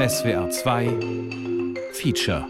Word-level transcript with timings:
SWR 0.00 0.48
2 0.48 0.86
Feature 1.92 2.48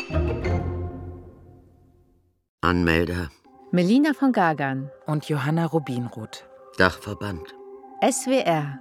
Anmelder 2.61 3.29
Melina 3.73 4.13
von 4.13 4.31
Gagan 4.31 4.89
und 5.07 5.29
Johanna 5.29 5.67
Rubinroth. 5.67 6.45
Dachverband 6.79 7.43
SWR 8.09 8.79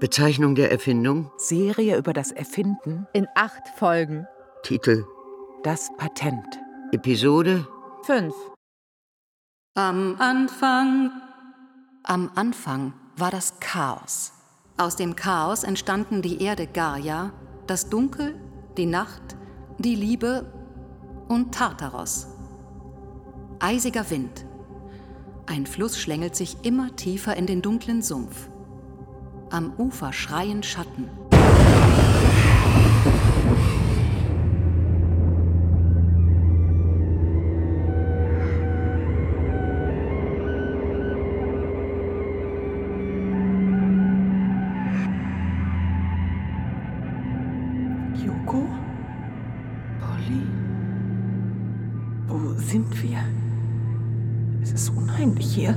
Bezeichnung 0.00 0.56
der 0.56 0.72
Erfindung 0.72 1.30
Serie 1.36 1.96
über 1.96 2.12
das 2.12 2.32
Erfinden 2.32 3.06
in 3.12 3.28
acht 3.36 3.68
Folgen. 3.76 4.26
Titel 4.64 5.04
Das 5.62 5.88
Patent. 5.96 6.58
Episode 6.90 7.68
Fünf. 8.02 8.34
Am 9.76 10.16
Anfang. 10.18 11.12
Am 12.02 12.32
Anfang 12.34 12.94
war 13.16 13.30
das 13.30 13.60
Chaos. 13.60 14.32
Aus 14.76 14.96
dem 14.96 15.14
Chaos 15.14 15.62
entstanden 15.62 16.20
die 16.20 16.42
Erde 16.42 16.66
Gaia, 16.66 17.32
das 17.68 17.90
Dunkel, 17.90 18.34
die 18.76 18.86
Nacht, 18.86 19.36
die 19.78 19.94
Liebe 19.94 20.50
und 21.28 21.54
Tartaros. 21.54 22.28
Eisiger 23.60 24.08
Wind. 24.10 24.46
Ein 25.46 25.66
Fluss 25.66 25.98
schlängelt 25.98 26.34
sich 26.34 26.56
immer 26.62 26.96
tiefer 26.96 27.36
in 27.36 27.46
den 27.46 27.62
dunklen 27.62 28.02
Sumpf. 28.02 28.48
Am 29.50 29.72
Ufer 29.78 30.12
schreien 30.12 30.62
Schatten. 30.62 31.10
Hier. 55.58 55.74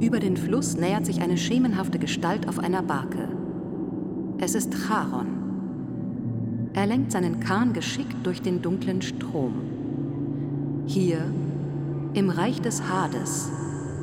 Über 0.00 0.18
den 0.18 0.36
Fluss 0.36 0.76
nähert 0.76 1.06
sich 1.06 1.20
eine 1.20 1.36
schemenhafte 1.36 1.98
Gestalt 1.98 2.48
auf 2.48 2.58
einer 2.58 2.82
Barke. 2.82 3.28
Es 4.38 4.54
ist 4.54 4.74
Charon. 4.74 5.26
Er 6.74 6.86
lenkt 6.86 7.12
seinen 7.12 7.40
Kahn 7.40 7.72
geschickt 7.72 8.16
durch 8.24 8.42
den 8.42 8.60
dunklen 8.60 9.00
Strom. 9.02 9.54
Hier, 10.86 11.18
im 12.12 12.28
Reich 12.30 12.60
des 12.60 12.82
Hades, 12.82 13.50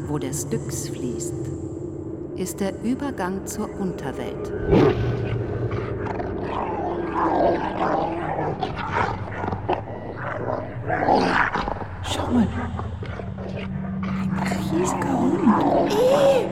wo 0.08 0.17
der 0.17 0.34
Styx 0.34 0.89
fließt, 0.89 1.34
ist 2.36 2.59
der 2.59 2.73
Übergang 2.84 3.45
zur 3.45 3.70
Unterwelt. 3.80 4.52
Schau 12.04 12.28
mal. 12.32 12.48
Ein 14.02 14.58
riesiger 14.72 15.20
Hund. 15.20 15.94
Ih! 15.94 16.48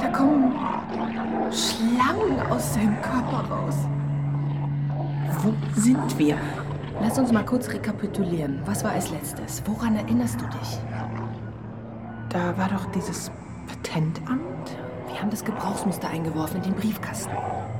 Da 0.00 0.08
kommen 0.08 0.52
Schlangen 1.50 2.40
Körper 3.30 3.54
raus. 3.54 3.76
Wo 5.42 5.52
sind 5.80 6.18
wir? 6.18 6.38
Lass 7.00 7.18
uns 7.18 7.32
mal 7.32 7.44
kurz 7.44 7.68
rekapitulieren. 7.68 8.60
Was 8.64 8.84
war 8.84 8.92
als 8.92 9.10
letztes? 9.10 9.62
Woran 9.66 9.96
erinnerst 9.96 10.40
du 10.40 10.46
dich? 10.46 10.78
Da 12.28 12.56
war 12.56 12.68
doch 12.68 12.86
dieses 12.92 13.30
Patentamt. 13.66 14.76
Wir 15.08 15.20
haben 15.20 15.30
das 15.30 15.44
Gebrauchsmuster 15.44 16.08
eingeworfen 16.08 16.58
in 16.58 16.62
den 16.62 16.74
Briefkasten. 16.74 17.32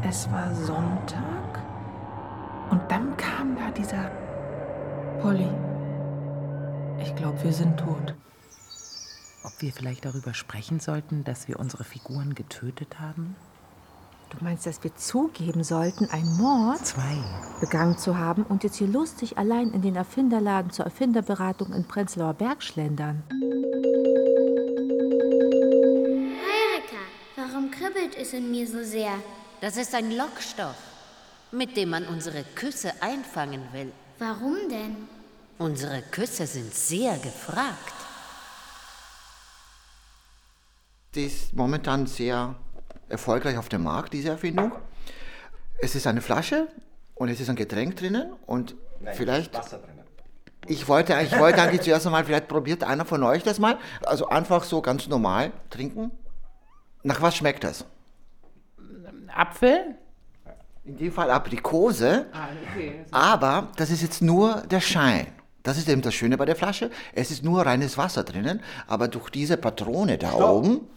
Es 0.07 0.31
war 0.31 0.55
Sonntag. 0.55 1.63
Und 2.71 2.81
dann 2.89 3.17
kam 3.17 3.57
da 3.57 3.71
dieser 3.71 4.11
Polly, 5.21 5.49
ich 6.99 7.15
glaube, 7.17 7.43
wir 7.43 7.53
sind 7.53 7.79
tot. 7.79 8.15
Ob 9.45 9.53
wir 9.61 9.73
vielleicht 9.73 10.05
darüber 10.05 10.35
sprechen 10.35 10.81
sollten, 10.81 11.25
dass 11.25 11.49
wir 11.49 11.59
unsere 11.61 11.85
Figuren 11.85 12.35
getötet 12.35 12.99
haben? 12.99 13.37
Du 14.37 14.45
meinst, 14.45 14.67
dass 14.67 14.83
wir 14.83 14.95
zugeben 14.97 15.63
sollten, 15.63 16.11
einen 16.11 16.37
Mord 16.37 16.85
Zwei. 16.85 17.23
begangen 17.61 17.97
zu 17.97 18.19
haben 18.19 18.43
und 18.43 18.65
jetzt 18.65 18.77
hier 18.77 18.89
lustig 18.89 19.39
allein 19.39 19.71
in 19.71 19.81
den 19.81 19.95
Erfinderladen 19.95 20.73
zur 20.73 20.87
Erfinderberatung 20.87 21.73
in 21.73 21.87
Prenzlauer 21.87 22.35
Berg 22.35 22.61
schlendern? 22.61 23.23
Heureka, 26.41 27.03
warum 27.37 27.71
kribbelt 27.71 28.17
es 28.17 28.33
in 28.33 28.51
mir 28.51 28.67
so 28.67 28.83
sehr? 28.83 29.13
Das 29.61 29.77
ist 29.77 29.95
ein 29.95 30.11
Lockstoff, 30.11 30.77
mit 31.53 31.77
dem 31.77 31.91
man 31.91 32.05
unsere 32.07 32.43
Küsse 32.57 32.93
einfangen 33.01 33.63
will. 33.73 33.93
Warum 34.19 34.57
denn? 34.69 34.97
Unsere 35.59 36.03
Küsse 36.11 36.49
sind 36.49 36.75
sehr 36.75 37.17
gefragt. 37.19 37.95
Die 41.15 41.27
ist 41.27 41.55
momentan 41.55 42.09
sehr 42.09 42.57
erfolgreich 43.09 43.59
auf 43.59 43.69
dem 43.69 43.83
Markt, 43.83 44.13
diese 44.13 44.31
Erfindung. 44.31 44.73
Es 45.81 45.95
ist 45.95 46.07
eine 46.07 46.21
Flasche 46.21 46.69
und 47.15 47.29
es 47.29 47.41
ist 47.41 47.49
ein 47.49 47.57
Getränk 47.57 47.97
drinnen 47.97 48.33
und 48.47 48.75
vielleicht. 49.13 49.55
Wasser 49.55 49.79
drinnen. 49.79 50.05
Ich 50.67 50.89
wollte, 50.89 51.15
ich 51.23 51.39
wollte 51.39 51.61
eigentlich 51.61 51.83
zuerst 51.83 52.07
einmal, 52.07 52.25
vielleicht 52.25 52.49
probiert 52.49 52.85
einer 52.85 53.05
von 53.05 53.23
euch 53.23 53.43
das 53.43 53.59
mal. 53.59 53.79
Also 54.07 54.29
einfach 54.29 54.65
so 54.65 54.81
ganz 54.81 55.09
normal 55.09 55.53
trinken. 55.69 56.11
Nach 57.03 57.21
was 57.21 57.37
schmeckt 57.37 57.65
das? 57.65 57.85
Apfel? 59.35 59.97
In 60.85 60.97
dem 60.97 61.13
Fall 61.13 61.31
Aprikose. 61.31 62.27
Aber 63.11 63.69
das 63.77 63.91
ist 63.91 64.03
jetzt 64.03 64.23
nur 64.23 64.63
der 64.63 64.81
Schein. 64.81 65.27
Das 65.63 65.79
ist 65.79 65.89
eben 65.89 66.03
das 66.03 66.15
Schöne 66.15 66.37
bei 66.37 66.45
der 66.45 66.57
Flasche. 66.57 66.91
Es 67.15 67.31
ist 67.31 67.43
nur 67.43 67.65
reines 67.65 67.97
Wasser 67.97 68.23
drinnen, 68.23 68.63
aber 68.87 69.09
durch 69.09 69.31
diese 69.31 69.57
Patrone 69.57 70.19
da 70.19 70.35
oben. 70.35 70.89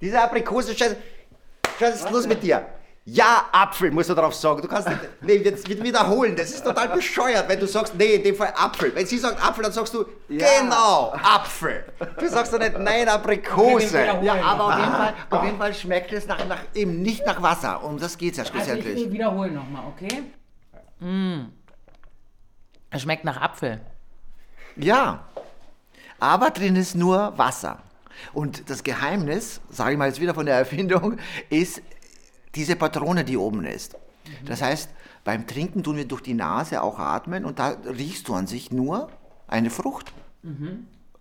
Diese 0.00 0.22
Aprikose, 0.22 0.74
Scheiße. 0.74 0.96
Was 1.78 1.96
ist 1.96 2.10
los 2.10 2.26
mit 2.26 2.42
dir? 2.42 2.66
Ja, 3.06 3.50
Apfel, 3.52 3.90
musst 3.90 4.08
du 4.08 4.14
drauf 4.14 4.34
sagen. 4.34 4.62
Du 4.62 4.68
kannst 4.68 4.88
nicht, 4.88 5.00
nee, 5.20 5.34
jetzt 5.34 5.68
wiederholen. 5.68 6.34
Das 6.34 6.50
ist 6.50 6.64
total 6.64 6.88
bescheuert, 6.88 7.46
wenn 7.48 7.60
du 7.60 7.66
sagst, 7.66 7.94
nee, 7.96 8.14
in 8.14 8.22
dem 8.22 8.34
Fall 8.34 8.54
Apfel. 8.56 8.94
Wenn 8.94 9.04
sie 9.06 9.18
sagt 9.18 9.44
Apfel, 9.46 9.62
dann 9.64 9.72
sagst 9.72 9.92
du, 9.92 10.06
genau, 10.26 11.12
Apfel. 11.12 11.84
Du 12.18 12.26
sagst 12.26 12.54
doch 12.54 12.58
nicht, 12.58 12.78
nein, 12.78 13.06
Aprikose. 13.06 14.06
Ja, 14.22 14.42
aber 14.42 14.64
auf 14.64 14.78
jeden 14.78 14.92
Fall, 14.92 15.14
auf 15.28 15.44
jeden 15.44 15.58
Fall 15.58 15.74
schmeckt 15.74 16.12
es 16.14 16.26
nach, 16.26 16.46
nach, 16.46 16.60
eben 16.72 17.02
nicht 17.02 17.26
nach 17.26 17.42
Wasser. 17.42 17.84
Um 17.84 17.98
das 17.98 18.16
geht 18.16 18.32
es 18.32 18.38
ja 18.38 18.44
schlussendlich. 18.46 19.12
wiederholen 19.12 19.54
nochmal, 19.54 19.82
okay? 19.86 20.22
Mm. 21.00 21.50
Es 22.88 23.02
schmeckt 23.02 23.24
nach 23.24 23.38
Apfel. 23.38 23.82
Ja, 24.76 25.26
aber 26.18 26.50
drin 26.50 26.74
ist 26.76 26.94
nur 26.94 27.36
Wasser. 27.36 27.82
Und 28.32 28.68
das 28.70 28.84
Geheimnis, 28.84 29.60
sage 29.70 29.92
ich 29.92 29.98
mal 29.98 30.08
jetzt 30.08 30.20
wieder 30.20 30.34
von 30.34 30.46
der 30.46 30.56
Erfindung, 30.56 31.18
ist 31.50 31.82
diese 32.54 32.76
Patrone, 32.76 33.24
die 33.24 33.36
oben 33.36 33.64
ist. 33.64 33.96
Das 34.46 34.62
heißt, 34.62 34.88
beim 35.22 35.46
Trinken 35.46 35.82
tun 35.82 35.96
wir 35.96 36.06
durch 36.06 36.22
die 36.22 36.34
Nase 36.34 36.82
auch 36.82 36.98
atmen 36.98 37.44
und 37.44 37.58
da 37.58 37.76
riechst 37.86 38.28
du 38.28 38.34
an 38.34 38.46
sich 38.46 38.70
nur 38.70 39.10
eine 39.46 39.70
Frucht. 39.70 40.12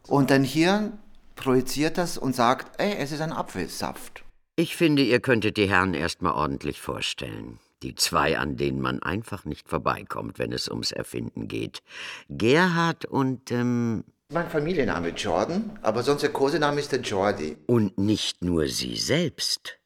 Und 0.08 0.30
dein 0.32 0.44
Hirn 0.44 0.94
projiziert 1.36 1.98
das 1.98 2.18
und 2.18 2.36
sagt, 2.36 2.80
ey, 2.80 2.96
es 2.98 3.12
ist 3.12 3.22
ein 3.22 3.34
Apfelsaft. 3.34 4.24
Ich 4.56 4.76
finde, 4.76 5.02
ihr 5.02 5.20
könntet 5.20 5.58
die 5.58 5.70
Herren 5.70 5.94
erstmal 5.94 6.34
ordentlich 6.34 6.80
vorstellen. 6.80 7.60
Die 7.82 7.96
zwei, 7.96 8.38
an 8.38 8.56
denen 8.56 8.80
man 8.80 9.02
einfach 9.02 9.46
nicht 9.46 9.68
vorbeikommt, 9.68 10.40
wenn 10.40 10.54
es 10.54 10.70
ums 10.70 10.92
Erfinden 10.92 11.48
geht. 11.48 11.82
Gerhard 12.30 13.06
und, 13.06 13.52
ähm, 13.52 14.06
Mein 14.34 14.50
Familienname 14.50 15.10
Jordan, 15.10 15.78
aber 15.84 16.02
sonst 16.02 16.22
der 16.24 16.32
Kosename 16.32 16.80
ist 16.80 16.92
der 16.92 17.02
Jordi. 17.02 17.56
und 17.68 18.00
nicht 18.00 18.44
nur 18.44 18.68
sie 18.68 18.98
selbst. 18.98 19.78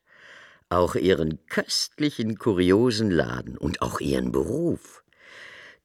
Auch 0.69 0.95
ihren 0.95 1.45
köstlichen, 1.47 2.37
kuriosen 2.37 3.11
Laden 3.11 3.57
und 3.57 3.81
auch 3.81 3.99
ihren 3.99 4.31
Beruf. 4.31 5.03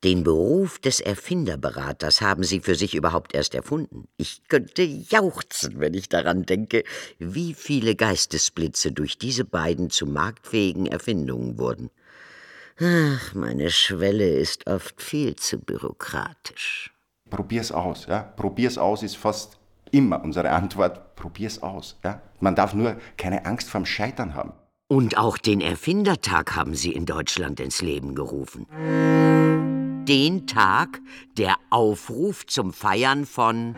Den 0.05 0.23
Beruf 0.23 0.79
des 0.79 1.01
Erfinderberaters 1.01 2.21
haben 2.21 2.45
sie 2.45 2.61
für 2.61 2.77
sich 2.77 2.95
überhaupt 2.95 3.35
erst 3.35 3.57
erfunden. 3.57 4.07
Ich 4.17 4.47
könnte 4.47 4.83
jauchzen, 4.85 5.81
wenn 5.81 5.95
ich 5.95 6.09
daran 6.09 6.45
denke, 6.45 6.85
wie 7.19 7.55
viele 7.55 7.97
Geistesblitze 7.97 8.93
durch 8.93 9.19
diese 9.19 9.45
beiden 9.45 9.91
zu 9.91 10.07
marktfähigen 10.07 10.87
Erfindungen 10.87 11.59
wurden. 11.59 11.91
Ach, 12.79 13.35
meine 13.35 13.73
Schwelle 13.73 14.31
ist 14.37 14.69
oft 14.69 15.03
viel 15.03 15.35
zu 15.35 15.59
bürokratisch. 15.59 16.92
Probier's 17.33 17.73
aus, 17.73 18.07
ja. 18.07 18.21
Probier's 18.37 18.77
aus 18.77 19.03
ist 19.03 19.17
fast 19.17 19.59
immer 19.91 20.23
unsere 20.23 20.51
Antwort. 20.51 21.17
Probier's 21.17 21.63
aus, 21.63 21.99
ja. 22.05 22.21
Man 22.41 22.55
darf 22.55 22.75
nur 22.75 22.97
keine 23.17 23.47
Angst 23.47 23.71
vorm 23.71 23.87
Scheitern 23.87 24.35
haben. 24.35 24.53
Und 24.87 25.17
auch 25.17 25.39
den 25.39 25.63
Erfindertag 25.63 26.55
haben 26.55 26.75
sie 26.75 26.93
in 26.93 27.07
Deutschland 27.07 27.59
ins 27.59 27.81
Leben 27.81 28.15
gerufen. 28.15 28.67
Den 30.07 30.47
Tag, 30.47 31.01
der 31.39 31.57
Aufruf 31.71 32.45
zum 32.47 32.75
Feiern 32.75 33.25
von 33.25 33.75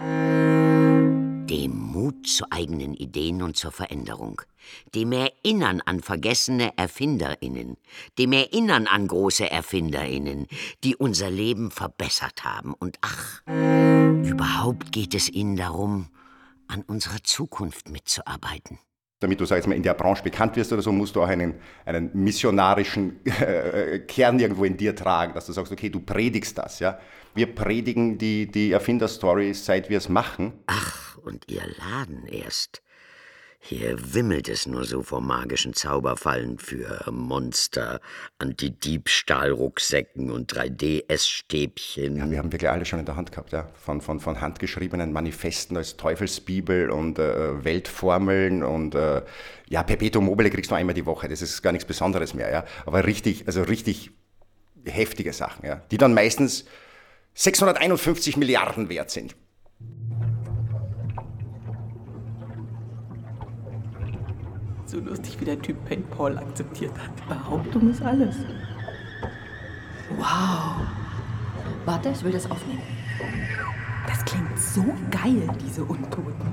Dem 1.50 1.76
Mut 1.76 2.26
zu 2.26 2.46
eigenen 2.50 2.94
Ideen 2.94 3.42
und 3.42 3.54
zur 3.54 3.70
Veränderung. 3.70 4.40
Dem 4.94 5.12
Erinnern 5.12 5.82
an 5.82 6.00
vergessene 6.00 6.72
ErfinderInnen. 6.78 7.76
Dem 8.18 8.32
Erinnern 8.32 8.86
an 8.86 9.06
große 9.06 9.50
ErfinderInnen, 9.50 10.46
die 10.84 10.96
unser 10.96 11.28
Leben 11.28 11.70
verbessert 11.70 12.44
haben. 12.44 12.72
Und 12.72 12.98
ach, 13.02 13.42
überhaupt 13.46 14.90
geht 14.90 15.14
es 15.14 15.28
ihnen 15.28 15.56
darum, 15.56 16.08
an 16.66 16.82
unserer 16.82 17.22
Zukunft 17.22 17.90
mitzuarbeiten. 17.90 18.78
Damit 19.20 19.38
du, 19.38 19.44
sag 19.44 19.58
ich 19.58 19.66
mal, 19.66 19.74
in 19.74 19.82
der 19.82 19.94
Branche 19.94 20.22
bekannt 20.22 20.56
wirst 20.56 20.72
oder 20.72 20.80
so, 20.80 20.92
musst 20.92 21.14
du 21.14 21.22
auch 21.22 21.28
einen, 21.28 21.56
einen 21.84 22.10
missionarischen 22.14 23.24
äh, 23.26 23.98
Kern 24.00 24.38
irgendwo 24.38 24.64
in 24.64 24.78
dir 24.78 24.96
tragen, 24.96 25.34
dass 25.34 25.44
du 25.44 25.52
sagst, 25.52 25.70
okay, 25.70 25.90
du 25.90 26.00
predigst 26.00 26.56
das, 26.56 26.78
ja. 26.78 26.98
Wir 27.34 27.52
predigen 27.52 28.16
die, 28.16 28.46
die 28.46 28.70
Erfinderstory, 28.70 29.54
seit 29.54 29.90
wir 29.90 29.98
es 29.98 30.08
machen. 30.08 30.52
Ach, 30.66 31.18
und 31.18 31.50
ihr 31.50 31.64
Laden 31.78 32.26
erst. 32.26 32.80
Hier 33.58 33.96
wimmelt 34.14 34.48
es 34.48 34.66
nur 34.66 34.84
so 34.84 35.02
vor 35.02 35.20
magischen 35.20 35.72
Zauberfallen 35.72 36.58
für 36.58 37.10
Monster, 37.10 38.00
Anti-Diebstahl-Rucksäcken 38.38 40.30
und 40.30 40.52
3D-Essstäbchen. 40.52 42.18
Ja, 42.18 42.30
wir 42.30 42.38
haben 42.38 42.52
wirklich 42.52 42.70
alles 42.70 42.86
schon 42.86 43.00
in 43.00 43.06
der 43.06 43.16
Hand 43.16 43.32
gehabt, 43.32 43.52
ja. 43.52 43.70
Von, 43.74 44.00
von, 44.02 44.20
von 44.20 44.40
handgeschriebenen 44.40 45.12
Manifesten 45.12 45.78
als 45.78 45.96
Teufelsbibel 45.96 46.90
und 46.90 47.18
äh, 47.18 47.64
Weltformeln 47.64 48.62
und 48.62 48.94
äh, 48.94 49.22
ja, 49.66 49.82
Perpetuum 49.82 50.26
mobile 50.26 50.50
kriegst 50.50 50.70
du 50.70 50.74
einmal 50.74 50.94
die 50.94 51.06
Woche. 51.06 51.28
Das 51.28 51.40
ist 51.40 51.62
gar 51.62 51.72
nichts 51.72 51.86
Besonderes 51.86 52.34
mehr, 52.34 52.52
ja. 52.52 52.64
Aber 52.84 53.06
richtig, 53.06 53.44
also 53.46 53.62
richtig 53.62 54.10
heftige 54.84 55.32
Sachen, 55.32 55.66
ja. 55.66 55.80
Die 55.90 55.96
dann 55.96 56.12
meistens 56.12 56.66
651 57.34 58.36
Milliarden 58.36 58.88
wert 58.88 59.10
sind. 59.10 59.36
So 64.86 65.00
lustig, 65.00 65.40
wie 65.40 65.44
der 65.44 65.60
Typ 65.60 65.84
Paint 65.86 66.08
Paul 66.10 66.38
akzeptiert 66.38 66.92
hat. 66.96 67.28
Behauptung 67.28 67.90
ist 67.90 68.00
alles. 68.02 68.36
Wow. 70.16 70.86
Warte, 71.84 72.10
ich 72.10 72.22
will 72.22 72.32
das 72.32 72.48
aufnehmen. 72.48 72.82
Das 74.06 74.24
klingt 74.24 74.58
so 74.58 74.84
geil, 75.10 75.48
diese 75.66 75.84
Untoten. 75.84 76.52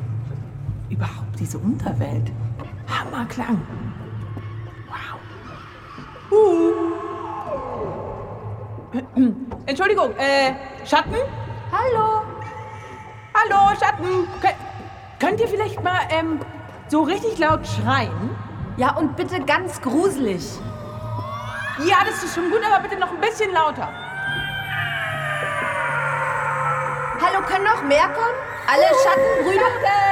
Überhaupt 0.89 1.39
diese 1.39 1.59
Unterwelt. 1.59 2.31
Hammerklang. 2.87 3.61
Wow. 4.89 5.19
Uh. 6.31 7.00
Entschuldigung, 9.65 10.11
äh, 10.17 10.53
Schatten? 10.85 11.15
Hallo. 11.71 12.23
Hallo, 13.33 13.75
Schatten. 13.79 14.27
Kön 14.41 14.51
könnt 15.19 15.39
ihr 15.39 15.47
vielleicht 15.47 15.81
mal, 15.83 15.99
ähm, 16.09 16.39
so 16.87 17.03
richtig 17.03 17.37
laut 17.37 17.65
schreien? 17.65 18.35
Ja, 18.77 18.95
und 18.95 19.15
bitte 19.15 19.39
ganz 19.41 19.81
gruselig. 19.81 20.59
Ja, 21.79 21.97
das 22.05 22.23
ist 22.23 22.35
schon 22.35 22.49
gut, 22.51 22.61
aber 22.65 22.81
bitte 22.81 22.99
noch 22.99 23.11
ein 23.11 23.21
bisschen 23.21 23.51
lauter. 23.53 23.87
Hallo, 27.21 27.45
können 27.45 27.65
noch 27.65 27.83
mehr 27.83 28.09
kommen? 28.09 28.35
Alle 28.67 28.87
Schattenbrüder? 29.03 29.65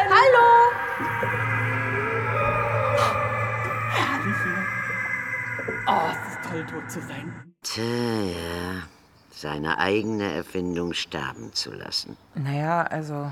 Hallo! 0.10 0.72
Herrlich 3.90 4.38
hier. 4.44 4.66
Oh, 5.88 6.12
es 6.12 6.34
ist 6.34 6.50
toll, 6.50 6.66
tot 6.66 6.90
zu 6.90 7.02
sein. 7.02 7.49
Tja, 7.62 7.84
ja. 7.84 8.84
Seine 9.32 9.78
eigene 9.78 10.34
Erfindung 10.34 10.94
sterben 10.94 11.54
zu 11.54 11.72
lassen. 11.72 12.18
Naja, 12.36 12.84
also, 12.84 13.32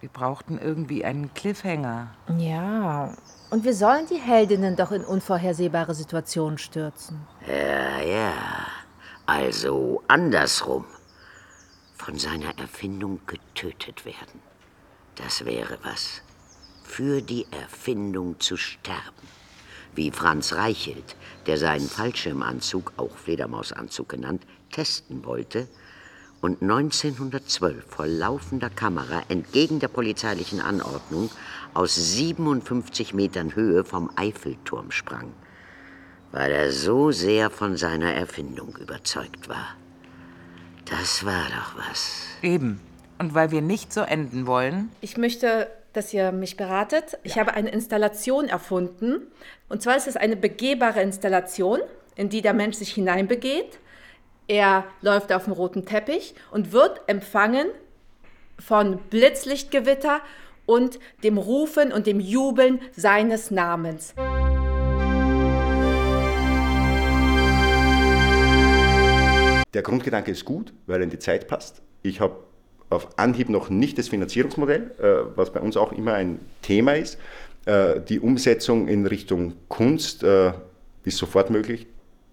wir 0.00 0.08
brauchten 0.08 0.58
irgendwie 0.58 1.04
einen 1.04 1.32
Cliffhanger. 1.34 2.14
Ja, 2.38 3.14
und 3.50 3.64
wir 3.64 3.74
sollen 3.74 4.06
die 4.06 4.18
Heldinnen 4.20 4.74
doch 4.74 4.90
in 4.90 5.04
unvorhersehbare 5.04 5.94
Situationen 5.94 6.58
stürzen. 6.58 7.26
Ja, 7.46 8.00
ja. 8.00 8.32
Also 9.26 10.02
andersrum. 10.08 10.84
Von 11.96 12.18
seiner 12.18 12.58
Erfindung 12.58 13.20
getötet 13.26 14.04
werden. 14.04 14.40
Das 15.14 15.44
wäre 15.44 15.78
was. 15.82 16.22
Für 16.82 17.22
die 17.22 17.46
Erfindung 17.50 18.40
zu 18.40 18.56
sterben. 18.56 19.28
Wie 19.94 20.10
Franz 20.10 20.52
Reichelt, 20.52 21.16
der 21.46 21.58
seinen 21.58 21.88
Fallschirmanzug, 21.88 22.92
auch 22.96 23.16
Fledermausanzug 23.16 24.08
genannt, 24.08 24.42
testen 24.72 25.24
wollte 25.24 25.68
und 26.44 26.60
1912 26.60 27.86
vor 27.88 28.06
laufender 28.06 28.68
Kamera 28.68 29.22
entgegen 29.28 29.80
der 29.80 29.88
polizeilichen 29.88 30.60
Anordnung 30.60 31.30
aus 31.72 31.94
57 31.94 33.14
Metern 33.14 33.54
Höhe 33.54 33.82
vom 33.82 34.10
Eiffelturm 34.16 34.90
sprang, 34.90 35.32
weil 36.32 36.52
er 36.52 36.70
so 36.70 37.12
sehr 37.12 37.48
von 37.48 37.78
seiner 37.78 38.12
Erfindung 38.12 38.76
überzeugt 38.76 39.48
war. 39.48 39.76
Das 40.84 41.24
war 41.24 41.46
doch 41.48 41.78
was. 41.88 42.26
Eben. 42.42 42.78
Und 43.18 43.34
weil 43.34 43.50
wir 43.50 43.62
nicht 43.62 43.92
so 43.92 44.02
enden 44.02 44.46
wollen. 44.46 44.90
Ich 45.00 45.16
möchte, 45.16 45.68
dass 45.94 46.12
ihr 46.12 46.32
mich 46.32 46.56
beratet. 46.56 47.18
Ich 47.22 47.38
habe 47.38 47.54
eine 47.54 47.70
Installation 47.70 48.48
erfunden. 48.48 49.28
Und 49.68 49.80
zwar 49.82 49.96
ist 49.96 50.06
es 50.06 50.16
eine 50.16 50.36
begehbare 50.36 51.00
Installation, 51.00 51.80
in 52.16 52.28
die 52.28 52.42
der 52.42 52.52
Mensch 52.52 52.76
sich 52.76 52.92
hineinbegeht. 52.92 53.78
Er 54.46 54.84
läuft 55.00 55.32
auf 55.32 55.44
dem 55.44 55.54
roten 55.54 55.86
Teppich 55.86 56.34
und 56.50 56.72
wird 56.72 57.00
empfangen 57.06 57.68
von 58.58 58.98
Blitzlichtgewitter 59.08 60.20
und 60.66 60.98
dem 61.22 61.38
Rufen 61.38 61.92
und 61.92 62.06
dem 62.06 62.20
Jubeln 62.20 62.80
seines 62.92 63.50
Namens. 63.50 64.14
Der 69.72 69.82
Grundgedanke 69.82 70.30
ist 70.30 70.44
gut, 70.44 70.72
weil 70.86 71.00
er 71.00 71.04
in 71.04 71.10
die 71.10 71.18
Zeit 71.18 71.48
passt. 71.48 71.82
Ich 72.02 72.20
habe 72.20 72.36
auf 72.94 73.18
Anhieb 73.18 73.48
noch 73.48 73.70
nicht 73.70 73.98
das 73.98 74.08
Finanzierungsmodell, 74.08 74.92
äh, 74.98 75.36
was 75.36 75.52
bei 75.52 75.60
uns 75.60 75.76
auch 75.76 75.92
immer 75.92 76.14
ein 76.14 76.40
Thema 76.62 76.94
ist. 76.94 77.18
Äh, 77.66 78.00
die 78.00 78.20
Umsetzung 78.20 78.88
in 78.88 79.06
Richtung 79.06 79.54
Kunst 79.68 80.22
äh, 80.22 80.52
ist 81.04 81.18
sofort 81.18 81.50
möglich. 81.50 81.86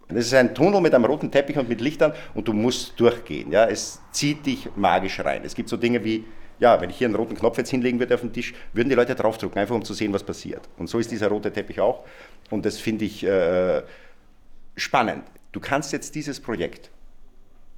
Es 0.09 0.27
ist 0.27 0.33
ein 0.33 0.53
Tunnel 0.53 0.81
mit 0.81 0.93
einem 0.93 1.05
roten 1.05 1.31
Teppich 1.31 1.57
und 1.57 1.69
mit 1.69 1.79
Lichtern 1.79 2.13
und 2.33 2.47
du 2.47 2.53
musst 2.53 2.99
durchgehen. 2.99 3.51
Ja? 3.51 3.65
Es 3.65 4.01
zieht 4.11 4.45
dich 4.45 4.69
magisch 4.75 5.19
rein. 5.21 5.41
Es 5.45 5.55
gibt 5.55 5.69
so 5.69 5.77
Dinge 5.77 6.03
wie, 6.03 6.25
ja, 6.59 6.79
wenn 6.81 6.89
ich 6.89 6.97
hier 6.97 7.07
einen 7.07 7.15
roten 7.15 7.35
Knopf 7.35 7.57
jetzt 7.57 7.69
hinlegen 7.69 7.99
würde 7.99 8.13
auf 8.15 8.21
den 8.21 8.33
Tisch, 8.33 8.53
würden 8.73 8.89
die 8.89 8.95
Leute 8.95 9.15
draufdrücken, 9.15 9.57
einfach 9.59 9.75
um 9.75 9.85
zu 9.85 9.93
sehen, 9.93 10.13
was 10.13 10.23
passiert. 10.23 10.67
Und 10.77 10.87
so 10.87 10.99
ist 10.99 11.11
dieser 11.11 11.29
rote 11.29 11.51
Teppich 11.51 11.79
auch. 11.79 12.03
Und 12.49 12.65
das 12.65 12.77
finde 12.77 13.05
ich 13.05 13.23
äh, 13.23 13.81
spannend. 14.75 15.23
Du 15.53 15.59
kannst 15.59 15.93
jetzt 15.93 16.13
dieses 16.15 16.39
Projekt 16.39 16.89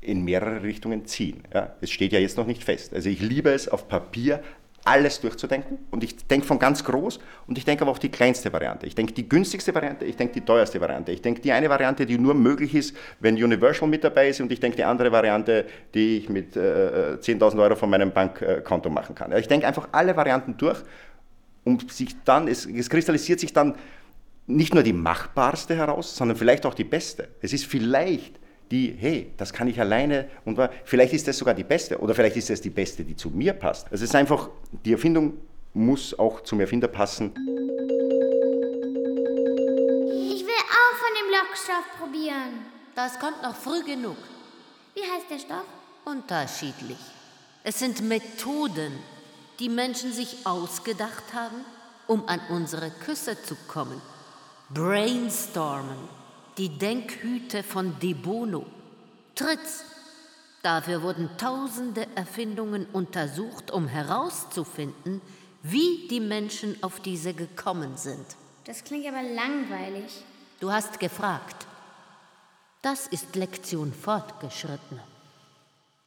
in 0.06 0.24
mehrere 0.24 0.64
Richtungen 0.64 1.06
ziehen. 1.06 1.44
Ja? 1.54 1.76
Es 1.82 1.92
steht 1.92 2.14
ja 2.14 2.20
jetzt 2.20 2.38
noch 2.38 2.48
nicht 2.48 2.64
fest. 2.64 2.94
Also 2.94 3.10
ich 3.10 3.22
liebe 3.22 3.50
es, 3.50 3.68
auf 3.68 3.88
Papier 3.88 4.42
alles 4.86 5.22
durchzudenken 5.22 5.80
und 5.92 6.04
ich 6.04 6.28
denke 6.28 6.46
von 6.46 6.60
ganz 6.60 6.84
groß 6.84 7.20
und 7.48 7.58
ich 7.58 7.64
denke 7.64 7.84
aber 7.84 7.92
auch 7.92 7.98
die 7.98 8.10
kleinste 8.10 8.52
Variante. 8.52 8.86
Ich 8.86 8.96
denke 8.96 9.14
die 9.14 9.28
günstigste 9.28 9.74
Variante, 9.74 10.04
ich 10.04 10.18
denke 10.18 10.34
die 10.34 10.42
teuerste 10.42 10.82
Variante. 10.82 11.12
Ich 11.14 11.22
denke 11.22 11.40
die 11.42 11.54
eine 11.54 11.70
Variante, 11.70 12.06
die 12.06 12.18
nur 12.18 12.34
möglich 12.34 12.76
ist, 12.76 12.96
wenn 13.22 13.42
Universal 13.42 13.88
mit 13.88 14.04
dabei 14.04 14.30
ist 14.30 14.42
und 14.42 14.52
ich 14.52 14.60
denke 14.60 14.76
die 14.76 14.84
andere 14.84 15.12
Variante, 15.12 15.66
die 15.94 16.18
ich 16.18 16.30
mit 16.30 16.58
äh, 16.58 17.18
10.000 17.20 17.62
Euro 17.62 17.76
von 17.76 17.90
meinem 17.90 18.12
Bankkonto 18.12 18.90
machen 18.90 19.16
kann. 19.16 19.32
Ich 19.38 19.48
denke 19.48 19.68
einfach 19.68 19.88
alle 19.94 20.18
Varianten 20.18 20.58
durch 20.58 20.82
und 21.64 21.92
sich 21.92 22.16
dann, 22.26 22.50
es, 22.50 22.66
es 22.66 22.90
kristallisiert 22.90 23.40
sich 23.40 23.54
dann 23.54 23.76
nicht 24.48 24.74
nur 24.74 24.84
die 24.84 24.92
machbarste 24.92 25.76
heraus, 25.76 26.16
sondern 26.16 26.36
vielleicht 26.36 26.66
auch 26.66 26.74
die 26.74 26.84
beste. 26.84 27.30
Es 27.42 27.54
ist 27.54 27.66
vielleicht 27.66 28.38
die, 28.74 28.96
hey, 29.00 29.32
das 29.38 29.54
kann 29.54 29.68
ich 29.68 29.80
alleine 29.80 30.28
und 30.46 30.60
vielleicht 30.84 31.14
ist 31.14 31.28
das 31.28 31.38
sogar 31.38 31.54
die 31.54 31.64
beste 31.64 32.00
oder 32.00 32.16
vielleicht 32.16 32.38
ist 32.38 32.50
das 32.50 32.60
die 32.60 32.72
beste, 32.72 33.04
die 33.04 33.16
zu 33.16 33.30
mir 33.30 33.54
passt. 33.54 33.86
Also 33.92 34.04
es 34.04 34.10
ist 34.10 34.16
einfach, 34.16 34.50
die 34.84 34.94
Erfindung 34.94 35.38
muss 35.76 36.18
auch 36.18 36.42
zum 36.42 36.60
Erfinder 36.60 36.88
passen. 36.88 37.34
Ich 40.34 40.44
will 40.44 40.64
auch 40.80 40.96
von 40.98 41.14
dem 41.20 41.30
Lockstoff 41.32 41.86
probieren. 42.00 42.66
Das 42.96 43.20
kommt 43.20 43.44
noch 43.44 43.56
früh 43.56 43.84
genug. 43.86 44.18
Wie 44.96 45.02
heißt 45.02 45.30
der 45.30 45.38
Stoff? 45.38 45.66
Unterschiedlich. 46.06 46.98
Es 47.64 47.78
sind 47.78 48.02
Methoden, 48.02 48.94
die 49.60 49.70
Menschen 49.70 50.12
sich 50.12 50.38
ausgedacht 50.46 51.34
haben, 51.36 51.64
um 52.08 52.28
an 52.28 52.42
unsere 52.50 52.90
Küsse 52.90 53.38
zu 53.44 53.56
kommen. 53.68 54.02
Brainstormen 54.74 56.23
die 56.58 56.70
Denkhüte 56.70 57.64
von 57.64 58.00
De 58.00 58.14
Bono. 58.14 58.66
Tritz. 59.36 59.86
Dafür 60.62 61.02
wurden 61.02 61.30
tausende 61.38 62.08
Erfindungen 62.16 62.86
untersucht, 62.94 63.72
um 63.72 63.88
herauszufinden, 63.88 65.22
wie 65.62 66.08
die 66.10 66.22
Menschen 66.22 66.82
auf 66.82 67.00
diese 67.00 67.34
gekommen 67.34 67.98
sind. 67.98 68.26
Das 68.66 68.84
klingt 68.84 69.08
aber 69.08 69.24
langweilig. 69.24 70.24
Du 70.60 70.72
hast 70.72 71.00
gefragt. 71.00 71.68
Das 72.82 73.08
ist 73.08 73.36
Lektion 73.36 73.94
fortgeschritten. 73.94 75.00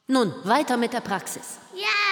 Nun, 0.07 0.33
weiter 0.45 0.77
mit 0.77 0.93
der 0.93 1.01
Praxis. 1.01 1.59
Ja! 1.75 2.06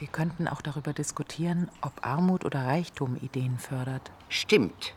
Wir 0.00 0.08
könnten 0.08 0.48
auch 0.48 0.62
darüber 0.62 0.94
diskutieren, 0.94 1.68
ob 1.82 1.92
Armut 2.06 2.46
oder 2.46 2.64
Reichtum 2.64 3.16
Ideen 3.16 3.58
fördert. 3.58 4.10
Stimmt. 4.30 4.94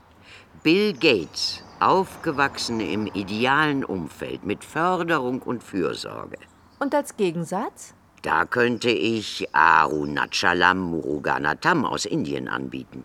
Bill 0.64 0.94
Gates, 0.94 1.62
aufgewachsen 1.82 2.80
im 2.80 3.08
idealen 3.08 3.84
Umfeld 3.84 4.46
mit 4.46 4.64
Förderung 4.64 5.42
und 5.42 5.62
Fürsorge. 5.62 6.38
Und 6.80 6.96
als 6.96 7.18
Gegensatz? 7.18 7.94
Da 8.22 8.46
könnte 8.46 8.92
ich 8.92 9.54
Arunachalam 9.54 10.80
Muruganatam 10.80 11.84
aus 11.84 12.06
Indien 12.06 12.48
anbieten. 12.48 13.04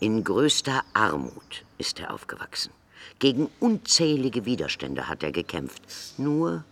In 0.00 0.24
größter 0.24 0.82
Armut 0.94 1.64
ist 1.78 2.00
er 2.00 2.12
aufgewachsen. 2.12 2.72
Gegen 3.20 3.48
unzählige 3.60 4.46
Widerstände 4.46 5.08
hat 5.08 5.22
er 5.22 5.30
gekämpft. 5.30 5.82
Nur 6.18 6.64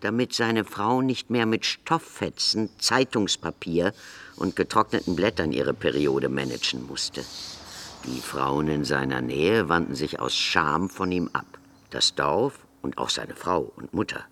damit 0.00 0.32
seine 0.32 0.64
Frau 0.64 1.02
nicht 1.02 1.30
mehr 1.30 1.46
mit 1.46 1.66
Stofffetzen, 1.66 2.70
Zeitungspapier 2.78 3.92
und 4.36 4.56
getrockneten 4.56 5.16
Blättern 5.16 5.52
ihre 5.52 5.74
Periode 5.74 6.28
managen 6.28 6.86
musste. 6.86 7.24
Die 8.04 8.20
Frauen 8.20 8.68
in 8.68 8.84
seiner 8.84 9.20
Nähe 9.20 9.68
wandten 9.68 9.94
sich 9.94 10.20
aus 10.20 10.34
Scham 10.34 10.88
von 10.88 11.10
ihm 11.10 11.30
ab. 11.32 11.58
Das 11.90 12.14
Dorf 12.14 12.60
und 12.82 12.98
auch 12.98 13.10
seine 13.10 13.34
Frau 13.34 13.72
und 13.76 13.92
Mutter. 13.92 14.24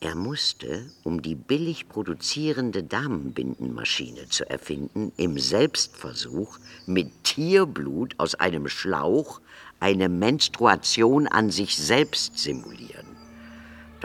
Er 0.00 0.14
musste, 0.14 0.90
um 1.04 1.22
die 1.22 1.34
billig 1.34 1.88
produzierende 1.88 2.82
Damenbindenmaschine 2.82 4.28
zu 4.28 4.48
erfinden, 4.48 5.12
im 5.16 5.38
Selbstversuch 5.38 6.58
mit 6.86 7.24
Tierblut 7.24 8.14
aus 8.18 8.34
einem 8.34 8.68
Schlauch 8.68 9.40
eine 9.80 10.08
Menstruation 10.08 11.26
an 11.26 11.50
sich 11.50 11.76
selbst 11.76 12.38
simulieren. 12.38 13.05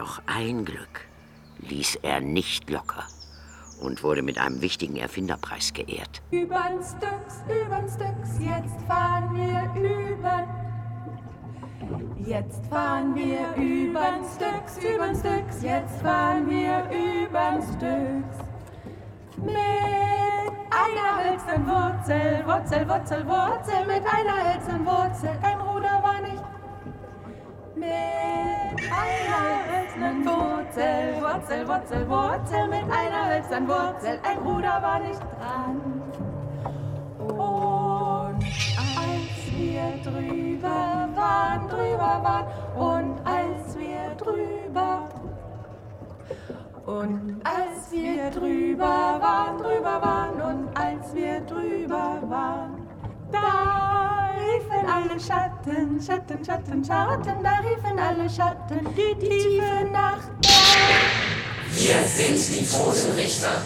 Doch 0.01 0.19
ein 0.25 0.65
Glück 0.65 1.07
ließ 1.59 1.99
er 2.01 2.21
nicht 2.21 2.71
locker 2.71 3.03
und 3.83 4.01
wurde 4.01 4.23
mit 4.23 4.39
einem 4.39 4.59
wichtigen 4.59 4.95
Erfinderpreis 4.95 5.73
geehrt. 5.73 6.23
Übern 6.31 6.79
Stücks, 6.81 7.43
übern 7.45 7.87
Stücks, 7.87 8.39
jetzt 8.39 8.81
fahren 8.87 9.29
wir 9.35 9.61
über. 9.79 10.47
Jetzt 12.17 12.65
fahren 12.65 13.13
wir 13.13 13.53
übern 13.55 14.25
Stücks, 14.35 14.83
übern 14.83 15.15
Stücks, 15.15 15.61
jetzt 15.61 16.01
fahren 16.01 16.49
wir 16.49 16.83
übern 16.89 17.61
Stücks. 17.61 18.37
Mit 19.37 19.55
einer 20.71 21.29
hölzernen 21.29 21.67
Wurzel, 21.67 22.43
Wurzel, 22.47 22.89
Wurzel, 22.89 23.27
Wurzel, 23.27 23.85
mit 23.85 24.03
einer 24.11 24.51
hölzernen 24.51 24.83
Wurzel, 24.83 25.37
ein 25.43 25.61
Ruder 25.61 26.01
war 26.01 26.21
nicht. 26.21 26.60
Mit 27.81 27.89
einer 27.89 29.43
hölzernen 29.65 30.23
Wurzel, 30.23 31.15
Wurzel, 31.19 31.67
Wurzel, 31.67 32.07
Wurzel, 32.07 32.67
mit 32.67 32.83
einer 32.91 33.33
hölzernen 33.33 33.67
Wurzel, 33.67 34.19
ein 34.21 34.37
Ruder 34.37 34.79
war 34.83 34.99
nicht 34.99 35.19
dran. 35.19 35.81
Und 37.17 38.37
als 38.37 39.51
wir 39.57 39.97
drüber 40.03 41.09
waren, 41.15 41.67
drüber 41.69 42.21
waren, 42.21 42.45
und 42.77 43.19
als 43.25 43.75
wir 43.75 44.15
drüber 44.15 45.09
und 46.85 47.41
als 47.43 47.91
wir 47.91 48.29
drüber 48.29 49.17
waren, 49.19 49.57
drüber 49.57 50.01
waren, 50.03 50.39
und 50.39 50.77
als 50.77 51.15
wir 51.15 51.41
drüber 51.41 52.19
waren, 52.29 52.80
alle 55.11 55.19
Schatten, 55.19 56.01
Schatten, 56.01 56.45
Schatten, 56.45 56.85
Schatten, 56.85 57.43
da 57.43 57.59
riefen 57.59 57.99
alle 57.99 58.29
Schatten, 58.29 58.79
die 58.95 59.19
tiefe 59.19 59.91
Nacht. 59.91 60.29
Wir 61.73 62.03
sind 62.05 62.59
die 62.59 62.65
Totenrichter. 62.65 63.61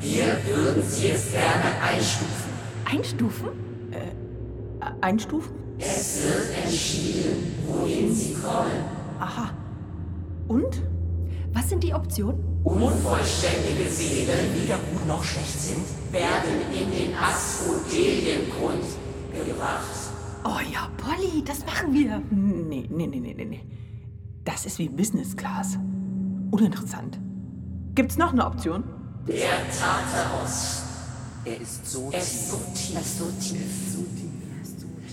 Wir 0.00 0.38
würden 0.46 0.82
Sie 0.82 1.08
jetzt 1.08 1.32
gerne 1.32 1.80
einstufen. 1.82 2.50
Einstufen? 2.84 3.48
Äh, 3.90 4.86
einstufen? 5.00 5.52
Es 5.78 6.22
wird 6.24 6.64
entschieden, 6.64 7.54
wohin 7.66 8.14
Sie 8.14 8.34
kommen. 8.34 8.84
Aha. 9.18 9.50
Und? 10.48 10.82
Was 11.52 11.68
sind 11.68 11.82
die 11.82 11.92
Optionen? 11.92 12.38
Unvollständige 12.64 13.88
Seelen, 13.90 14.54
die 14.54 14.62
weder 14.62 14.76
gut 14.76 15.06
noch 15.06 15.24
schlecht 15.24 15.58
sind, 15.58 15.84
werden 16.12 16.60
in 16.72 16.90
den 16.90 17.14
Asphodeliengrund 17.16 18.84
gebracht. 19.32 19.99
Oh 20.44 20.58
ja, 20.72 20.88
Polly, 20.96 21.42
das 21.44 21.64
machen 21.66 21.92
wir. 21.92 22.18
Nee, 22.30 22.86
nee, 22.90 23.06
nee, 23.06 23.20
nee, 23.20 23.34
nee, 23.34 23.44
nee. 23.44 23.64
Das 24.44 24.64
ist 24.66 24.78
wie 24.78 24.88
Business 24.88 25.36
Class. 25.36 25.78
Uninteressant. 26.50 27.18
Gibt's 27.94 28.16
noch 28.16 28.32
eine 28.32 28.46
Option? 28.46 28.84
Der 29.28 29.50
Tartarus. 29.78 30.82
Er 31.44 31.60
ist 31.60 31.86
so 31.86 32.10
Er 32.12 32.18
ist 32.20 32.50
so 32.50 32.56
tief. 32.74 32.94
Er 32.94 33.00
ist 33.00 33.18
so 33.18 33.24
tief. 33.40 33.60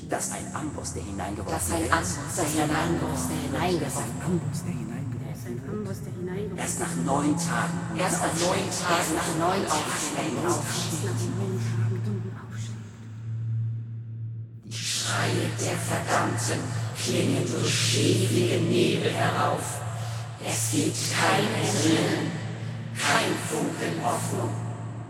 dass 0.09 0.31
ein 0.31 0.45
Amboss, 0.53 0.93
der 0.93 1.03
hineingeworfen 1.03 1.53
Dass 1.59 1.71
ein 1.71 1.83
ist. 1.83 1.91
Amboss, 1.93 2.35
der 2.35 2.45
hineingeworfen 2.45 3.29
Dass 3.53 3.93
der 3.93 4.03
ein 4.03 4.21
Amboss, 4.25 4.63
der 4.63 4.71
hineingeworfen 4.73 5.57
wird. 5.57 6.57
Erst 6.57 6.79
nach 6.79 6.95
neun 7.05 7.35
Tagen. 7.37 7.77
Erst 7.97 8.21
nach 8.21 8.33
neun 8.39 8.65
Tagen, 8.67 8.97
Erst 8.97 9.13
nach 9.15 9.31
neun 9.39 9.63
Aufschlägen 9.65 10.45
Aufschlägen. 10.47 11.36
Der 15.59 15.77
Verdammten 15.77 16.59
klingen 16.97 17.43
durch 17.51 17.73
schäfige 17.73 18.61
Nebel 18.61 19.11
herauf. 19.11 19.81
Es 20.45 20.71
gibt 20.71 20.97
kein 21.13 21.45
Entrinnen, 21.61 22.31
kein 22.95 23.33
Funken 23.47 24.03
Hoffnung. 24.03 24.49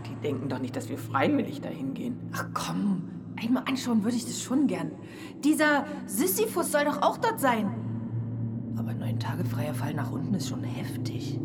Die 0.06 0.16
denken 0.22 0.50
doch 0.50 0.60
nicht, 0.60 0.76
dass 0.76 0.90
wir 0.90 0.98
freiwillig 0.98 1.62
dahin 1.62 1.94
gehen. 1.94 2.18
Ach 2.34 2.46
komm, 2.54 3.04
einmal 3.36 3.64
anschauen 3.68 4.04
würde 4.04 4.18
ich 4.18 4.26
das 4.26 4.42
schon 4.42 4.68
gern. 4.68 4.92
Dieser 5.44 5.86
Sisyphus 6.06 6.72
soll 6.72 6.86
doch 6.86 7.02
auch 7.02 7.18
dort 7.18 7.40
sein. 7.40 7.70
Aber 8.78 8.94
neun 8.94 9.20
Tage 9.20 9.44
freier 9.46 9.74
Fall 9.74 9.94
nach 9.94 10.12
unten 10.12 10.34
ist 10.34 10.50
schon 10.50 10.64
heftig. 10.64 11.40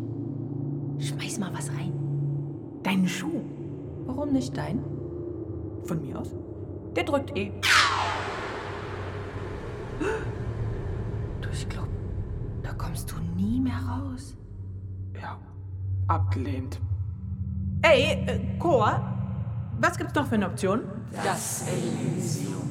Schmeiß 0.99 1.39
mal 1.39 1.51
was 1.53 1.69
rein. 1.69 1.93
Deinen 2.83 3.07
Schuh. 3.07 3.41
Warum 4.05 4.33
nicht 4.33 4.55
dein? 4.55 4.79
Von 5.83 6.01
mir 6.01 6.19
aus? 6.19 6.29
Der 6.95 7.03
drückt 7.03 7.35
eh. 7.35 7.51
Du, 11.41 11.49
ich 11.51 11.67
glaub, 11.69 11.87
da 12.61 12.73
kommst 12.73 13.11
du 13.11 13.15
nie 13.35 13.59
mehr 13.59 13.77
raus. 13.77 14.35
Ja, 15.19 15.37
abgelehnt. 16.07 16.79
Ey, 17.81 18.23
äh, 18.25 18.57
Chor, 18.59 19.01
was 19.79 19.97
gibt's 19.97 20.15
noch 20.15 20.27
für 20.27 20.35
eine 20.35 20.47
Option? 20.47 20.81
Das 21.23 21.67
Elysium. 21.67 22.69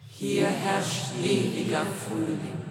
Hier 0.00 0.46
herrscht 0.46 1.12
ewiger 1.22 1.82
Frühling. 1.84 2.63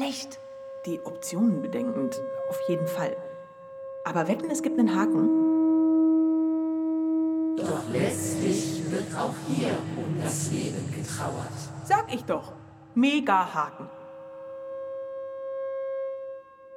Schlecht. 0.00 0.40
Die 0.86 1.00
Optionen 1.04 1.60
bedenkend, 1.60 2.20
auf 2.48 2.58
jeden 2.68 2.86
Fall. 2.86 3.14
Aber 4.04 4.28
wetten, 4.28 4.50
es 4.50 4.62
gibt 4.62 4.78
einen 4.78 4.94
Haken? 4.94 5.28
Doch 7.58 7.82
letztlich 7.92 8.90
wird 8.90 9.14
auch 9.14 9.34
hier 9.46 9.76
um 9.96 10.18
das 10.22 10.50
Leben 10.52 10.90
getrauert. 10.90 11.52
Sag 11.84 12.12
ich 12.14 12.24
doch. 12.24 12.52
Mega 12.94 13.52
Haken. 13.52 13.90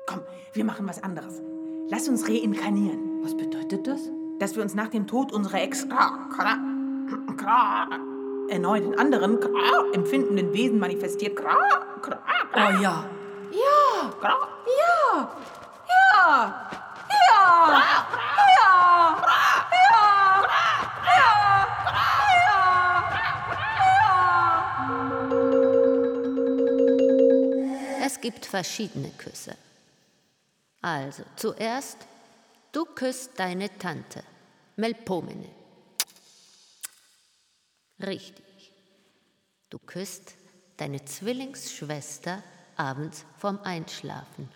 Komm, 0.05 0.23
wir 0.51 0.65
machen 0.65 0.85
was 0.85 1.01
anderes. 1.01 1.41
Lass 1.87 2.09
uns 2.09 2.27
reinkarnieren. 2.27 3.23
Was 3.23 3.37
bedeutet 3.37 3.87
das? 3.87 4.01
Dass 4.39 4.55
wir 4.57 4.63
uns 4.63 4.75
nach 4.75 4.89
dem 4.89 5.07
Tod 5.07 5.31
unserer 5.31 5.61
Ex 5.61 5.87
erneut 8.49 8.83
in 8.83 8.99
anderen 8.99 9.39
empfindenden 9.93 10.51
Wesen 10.53 10.79
manifestiert. 10.79 11.37
Oh 12.05 12.81
ja. 12.81 13.05
Ja. 13.51 14.13
Ja. 14.21 14.49
Ja. 14.67 15.37
Ja. 17.09 17.69
Ja. 17.69 18.43
Es 28.05 28.19
gibt 28.19 28.45
verschiedene 28.45 29.09
Küsse. 29.11 29.55
Also, 30.81 31.23
zuerst, 31.37 31.97
du 32.73 32.83
küsst 32.85 33.39
deine 33.39 33.77
Tante, 33.77 34.23
Melpomene. 34.75 35.49
Richtig. 38.01 38.73
Du 39.69 39.79
küsst 39.79 40.35
deine 40.77 41.03
Zwillingsschwester 41.05 42.43
abends 42.75 43.25
vorm 43.37 43.59
Einschlafen. 43.63 44.49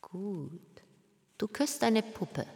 Gut. 0.00 0.60
Du 1.38 1.48
küsst 1.48 1.82
deine 1.82 2.02
Puppe. 2.02 2.46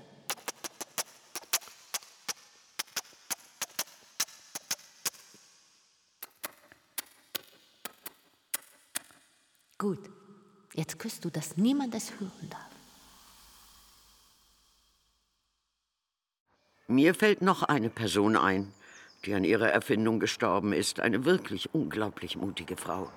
Gut. 9.76 10.10
Jetzt 10.74 10.98
küsst 10.98 11.24
du, 11.24 11.30
dass 11.30 11.56
niemand 11.56 11.94
es 11.94 12.12
hören 12.20 12.50
darf. 12.50 12.68
Mir 16.86 17.14
fällt 17.14 17.42
noch 17.42 17.64
eine 17.64 17.90
Person 17.90 18.36
ein, 18.36 18.72
die 19.24 19.34
an 19.34 19.44
ihrer 19.44 19.70
Erfindung 19.70 20.20
gestorben 20.20 20.72
ist. 20.72 21.00
Eine 21.00 21.24
wirklich 21.24 21.74
unglaublich 21.74 22.36
mutige 22.36 22.76
Frau. 22.76 23.10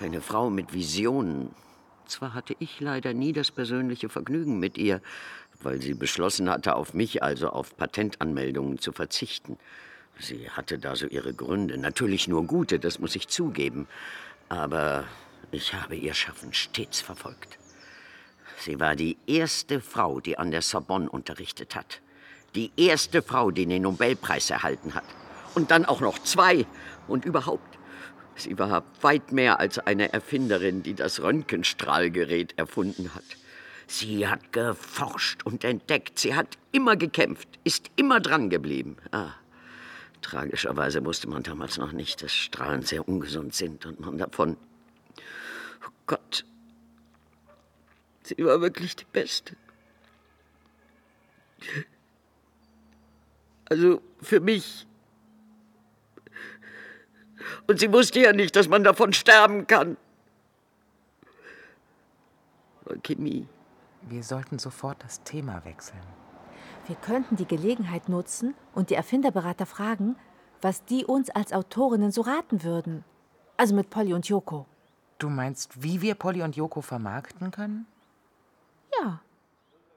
Eine 0.00 0.20
Frau 0.20 0.50
mit 0.50 0.72
Visionen. 0.72 1.54
Zwar 2.06 2.34
hatte 2.34 2.56
ich 2.58 2.80
leider 2.80 3.12
nie 3.12 3.32
das 3.32 3.50
persönliche 3.50 4.08
Vergnügen 4.08 4.58
mit 4.58 4.78
ihr, 4.78 5.02
weil 5.60 5.80
sie 5.80 5.94
beschlossen 5.94 6.48
hatte, 6.48 6.74
auf 6.74 6.94
mich, 6.94 7.22
also 7.22 7.50
auf 7.50 7.76
Patentanmeldungen 7.76 8.78
zu 8.78 8.92
verzichten. 8.92 9.58
Sie 10.18 10.50
hatte 10.50 10.78
da 10.78 10.96
so 10.96 11.06
ihre 11.06 11.34
Gründe. 11.34 11.78
Natürlich 11.78 12.28
nur 12.28 12.44
gute, 12.44 12.78
das 12.78 12.98
muss 12.98 13.14
ich 13.14 13.28
zugeben. 13.28 13.86
Aber 14.48 15.04
ich 15.50 15.74
habe 15.74 15.96
ihr 15.96 16.14
Schaffen 16.14 16.52
stets 16.54 17.00
verfolgt. 17.00 17.58
Sie 18.58 18.80
war 18.80 18.96
die 18.96 19.16
erste 19.26 19.80
Frau, 19.80 20.20
die 20.20 20.38
an 20.38 20.50
der 20.50 20.62
Sorbonne 20.62 21.08
unterrichtet 21.08 21.76
hat. 21.76 22.00
Die 22.54 22.72
erste 22.76 23.22
Frau, 23.22 23.50
die 23.50 23.66
den 23.66 23.82
Nobelpreis 23.82 24.50
erhalten 24.50 24.94
hat. 24.94 25.04
Und 25.54 25.70
dann 25.70 25.84
auch 25.84 26.00
noch 26.00 26.18
zwei. 26.20 26.66
Und 27.06 27.24
überhaupt, 27.24 27.78
sie 28.36 28.58
war 28.58 28.84
weit 29.00 29.32
mehr 29.32 29.60
als 29.60 29.78
eine 29.78 30.12
Erfinderin, 30.12 30.82
die 30.82 30.94
das 30.94 31.20
Röntgenstrahlgerät 31.22 32.58
erfunden 32.58 33.14
hat. 33.14 33.24
Sie 33.86 34.28
hat 34.28 34.52
geforscht 34.52 35.44
und 35.44 35.64
entdeckt. 35.64 36.18
Sie 36.18 36.34
hat 36.34 36.58
immer 36.72 36.96
gekämpft, 36.96 37.48
ist 37.64 37.90
immer 37.96 38.20
dran 38.20 38.50
geblieben. 38.50 38.96
Ah, 39.12 39.32
tragischerweise 40.20 41.04
wusste 41.04 41.28
man 41.28 41.42
damals 41.42 41.78
noch 41.78 41.92
nicht, 41.92 42.22
dass 42.22 42.32
Strahlen 42.32 42.82
sehr 42.82 43.08
ungesund 43.08 43.54
sind 43.54 43.86
und 43.86 44.00
man 44.00 44.18
davon. 44.18 44.58
Oh 45.86 45.90
Gott, 46.06 46.44
sie 48.24 48.44
war 48.44 48.60
wirklich 48.60 48.94
die 48.94 49.06
Beste. 49.10 49.56
Also 53.68 54.00
für 54.20 54.40
mich. 54.40 54.86
Und 57.66 57.80
sie 57.80 57.92
wusste 57.92 58.20
ja 58.20 58.32
nicht, 58.32 58.56
dass 58.56 58.68
man 58.68 58.84
davon 58.84 59.12
sterben 59.12 59.66
kann. 59.66 59.96
Chemie. 63.02 63.46
Wir 64.02 64.22
sollten 64.22 64.58
sofort 64.58 65.02
das 65.04 65.22
Thema 65.22 65.64
wechseln. 65.64 66.00
Wir 66.86 66.96
könnten 66.96 67.36
die 67.36 67.46
Gelegenheit 67.46 68.08
nutzen 68.08 68.54
und 68.74 68.88
die 68.88 68.94
Erfinderberater 68.94 69.66
fragen, 69.66 70.16
was 70.62 70.84
die 70.84 71.04
uns 71.04 71.28
als 71.28 71.52
Autorinnen 71.52 72.10
so 72.10 72.22
raten 72.22 72.62
würden. 72.62 73.04
Also 73.58 73.74
mit 73.74 73.90
Polly 73.90 74.14
und 74.14 74.26
Joko. 74.26 74.66
Du 75.18 75.28
meinst, 75.28 75.82
wie 75.82 76.00
wir 76.00 76.14
Polly 76.14 76.42
und 76.42 76.56
Joko 76.56 76.80
vermarkten 76.80 77.50
können? 77.50 77.86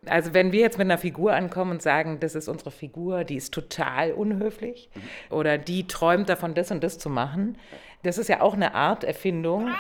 Also 0.08 0.34
wenn 0.34 0.52
wir 0.52 0.62
jetzt 0.62 0.80
mit 0.80 0.86
einer 0.86 0.98
Figur 0.98 1.34
ankommen 1.34 1.72
und 1.72 1.82
sagen, 1.84 2.20
das 2.20 2.34
ist 2.34 2.48
unsere 2.48 2.72
Figur, 2.72 3.24
die 3.24 3.36
ist 3.36 3.54
total 3.54 4.14
unhöflich 4.14 4.90
mhm. 4.96 5.36
oder 5.36 5.60
die 5.60 5.86
träumt 5.86 6.28
davon, 6.28 6.56
das 6.56 6.72
und 6.72 6.84
das 6.84 6.98
zu 6.98 7.10
machen, 7.10 7.58
das 8.02 8.18
ist 8.18 8.28
ja 8.28 8.42
auch 8.42 8.56
eine 8.56 8.74
Art 8.74 9.04
Erfindung. 9.04 9.68
Ja. 9.68 9.76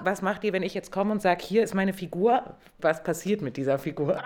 Was 0.00 0.22
macht 0.22 0.42
ihr, 0.44 0.52
wenn 0.52 0.62
ich 0.62 0.74
jetzt 0.74 0.90
komme 0.90 1.12
und 1.12 1.22
sage, 1.22 1.44
hier 1.44 1.62
ist 1.62 1.74
meine 1.74 1.92
Figur? 1.92 2.56
Was 2.78 3.02
passiert 3.02 3.42
mit 3.42 3.56
dieser 3.56 3.78
Figur? 3.78 4.22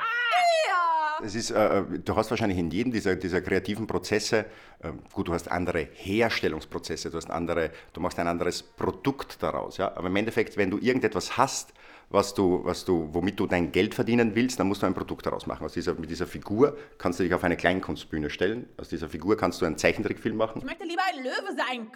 Es 1.25 1.35
ist, 1.35 1.51
äh, 1.51 1.79
äh, 1.81 1.99
du 1.99 2.17
hast 2.17 2.31
wahrscheinlich 2.31 2.59
in 2.59 2.71
jedem 2.71 2.93
dieser, 2.93 3.17
dieser 3.17 3.41
kreativen 3.41 3.87
Prozesse, 3.87 4.47
äh, 4.81 4.93
gut, 5.13 5.29
du 5.29 5.33
hast 5.33 5.51
andere 5.51 5.89
Herstellungsprozesse, 5.93 7.11
du 7.11 7.17
hast 7.17 7.31
andere, 7.31 7.71
du 7.93 8.01
machst 8.01 8.19
ein 8.19 8.27
anderes 8.27 8.63
Produkt 8.63 9.43
daraus, 9.43 9.77
ja. 9.77 9.97
Aber 9.97 10.09
im 10.09 10.17
Endeffekt, 10.17 10.57
wenn 10.57 10.71
du 10.71 10.79
irgendetwas 10.79 11.37
hast, 11.37 11.73
was 12.11 12.35
du, 12.35 12.61
was 12.65 12.85
du, 12.85 13.09
womit 13.13 13.41
du 13.41 13.47
dein 13.47 13.73
Geld 13.73 13.95
verdienen 13.95 14.35
willst, 14.35 14.61
dann 14.61 14.69
musst 14.69 14.83
du 14.83 14.87
ein 14.87 14.95
Produkt 14.95 15.25
daraus 15.25 15.47
machen. 15.47 15.65
Aus 15.65 15.73
dieser, 15.73 15.95
mit 15.95 16.11
dieser 16.11 16.27
Figur 16.27 16.77
kannst 16.99 17.19
du 17.19 17.25
dich 17.25 17.33
auf 17.33 17.43
eine 17.43 17.57
Kleinkunstbühne 17.57 18.29
stellen. 18.29 18.69
Aus 18.77 18.91
dieser 18.91 19.09
Figur 19.09 19.37
kannst 19.37 19.63
du 19.63 19.65
einen 19.67 19.79
Zeichentrickfilm 19.79 20.37
machen. 20.37 20.59
Ich 20.59 20.65
möchte 20.65 20.85
lieber 20.85 21.03
ein 21.11 21.25
Löwe 21.25 21.57
sein. 21.57 21.89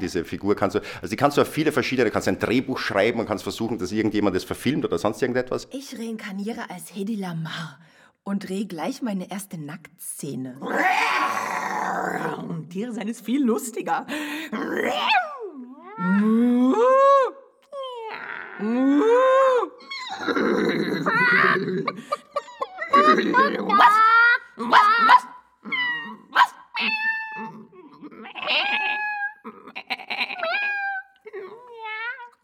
Diese 0.00 0.24
Figur 0.24 0.54
kannst 0.56 0.76
du, 0.76 0.80
also 1.00 1.08
die 1.08 1.16
kannst 1.16 1.36
du 1.36 1.42
auf 1.42 1.48
viele 1.48 1.72
verschiedene, 1.72 2.06
du 2.06 2.12
kannst 2.12 2.28
ein 2.28 2.38
Drehbuch 2.38 2.78
schreiben 2.78 3.20
und 3.20 3.26
kannst 3.26 3.44
versuchen, 3.44 3.78
dass 3.78 3.92
irgendjemand 3.92 4.36
das 4.36 4.44
verfilmt 4.44 4.84
oder 4.84 4.98
sonst 4.98 5.22
irgendetwas. 5.22 5.68
Ich 5.72 5.98
reinkarniere 5.98 6.70
als 6.70 6.94
Hedy 6.94 7.16
Lamar 7.16 7.78
und 8.24 8.48
drehe 8.48 8.66
gleich 8.66 9.02
meine 9.02 9.30
erste 9.30 9.58
Nacktszene. 9.58 10.58
Tiere 12.70 12.92
sein 12.92 13.08
ist 13.08 13.24
viel 13.24 13.42
lustiger. 13.42 14.06
Was? 23.38 23.94
Was? 24.56 24.86
Was? 25.06 25.22
Was? 26.30 26.54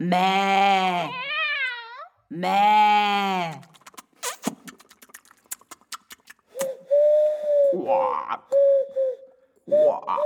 Mäh. 0.03 1.11
Mäh. 2.29 3.53
Wow. 7.73 8.41
Wow. 9.67 10.19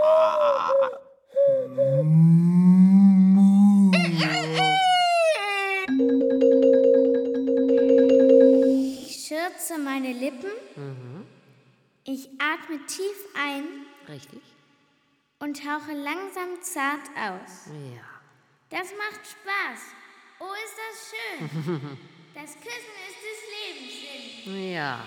Ich 9.07 9.27
schürze 9.27 9.79
meine 9.79 10.13
Lippen. 10.15 10.51
Mhm. 10.75 11.27
Ich 12.05 12.31
atme 12.41 12.79
tief 12.87 13.27
ein. 13.39 13.65
Richtig. 14.09 14.41
Und 15.39 15.61
hauche 15.65 15.93
langsam 15.93 16.63
zart 16.63 17.11
aus. 17.15 17.67
Ja. 17.67 18.16
Das 18.71 18.89
macht 18.99 19.21
Spaß. 19.25 19.81
Oh, 20.41 20.53
ist 20.65 20.75
das 20.77 21.11
schön. 21.13 21.81
das 22.35 22.55
Küssen 22.55 22.97
ist 23.09 23.21
des 23.23 23.41
Lebens 23.55 24.45
Sinn. 24.45 24.73
Ja. 24.73 25.05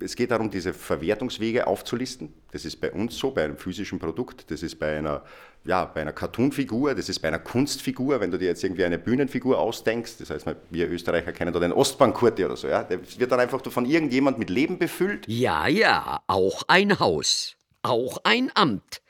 Es 0.00 0.16
geht 0.16 0.32
darum, 0.32 0.50
diese 0.50 0.72
Verwertungswege 0.74 1.68
aufzulisten. 1.68 2.34
Das 2.52 2.64
ist 2.64 2.80
bei 2.80 2.92
uns 2.92 3.16
so, 3.16 3.30
bei 3.30 3.44
einem 3.44 3.56
physischen 3.56 4.00
Produkt, 4.00 4.50
das 4.50 4.62
ist 4.62 4.76
bei 4.76 4.98
einer, 4.98 5.24
ja, 5.64 5.84
bei 5.84 6.00
einer 6.02 6.12
Cartoonfigur, 6.12 6.94
das 6.94 7.08
ist 7.08 7.20
bei 7.20 7.28
einer 7.28 7.40
Kunstfigur, 7.40 8.20
wenn 8.20 8.30
du 8.30 8.38
dir 8.38 8.46
jetzt 8.46 8.62
irgendwie 8.62 8.84
eine 8.84 8.98
Bühnenfigur 8.98 9.58
ausdenkst, 9.58 10.18
das 10.18 10.30
heißt, 10.30 10.46
wir 10.70 10.88
Österreicher 10.88 11.32
kennen 11.32 11.52
da 11.52 11.58
den 11.58 11.72
Ostbankurti 11.72 12.44
oder 12.44 12.56
so, 12.56 12.68
ja, 12.68 12.84
der 12.84 13.00
wird 13.18 13.32
dann 13.32 13.40
einfach 13.40 13.60
von 13.60 13.86
irgendjemand 13.86 14.38
mit 14.38 14.50
Leben 14.50 14.78
befüllt. 14.78 15.26
Ja, 15.26 15.66
ja, 15.66 16.22
auch 16.28 16.62
ein 16.68 17.00
Haus, 17.00 17.56
auch 17.82 18.18
ein 18.22 18.52
Amt 18.54 19.00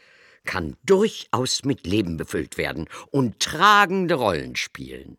kann 0.48 0.76
durchaus 0.82 1.66
mit 1.66 1.86
Leben 1.86 2.16
befüllt 2.16 2.56
werden 2.56 2.88
und 3.10 3.38
tragende 3.38 4.14
Rollen 4.14 4.56
spielen, 4.56 5.18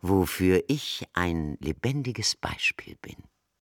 wofür 0.00 0.64
ich 0.66 1.04
ein 1.12 1.58
lebendiges 1.60 2.36
Beispiel 2.36 2.96
bin. 3.02 3.16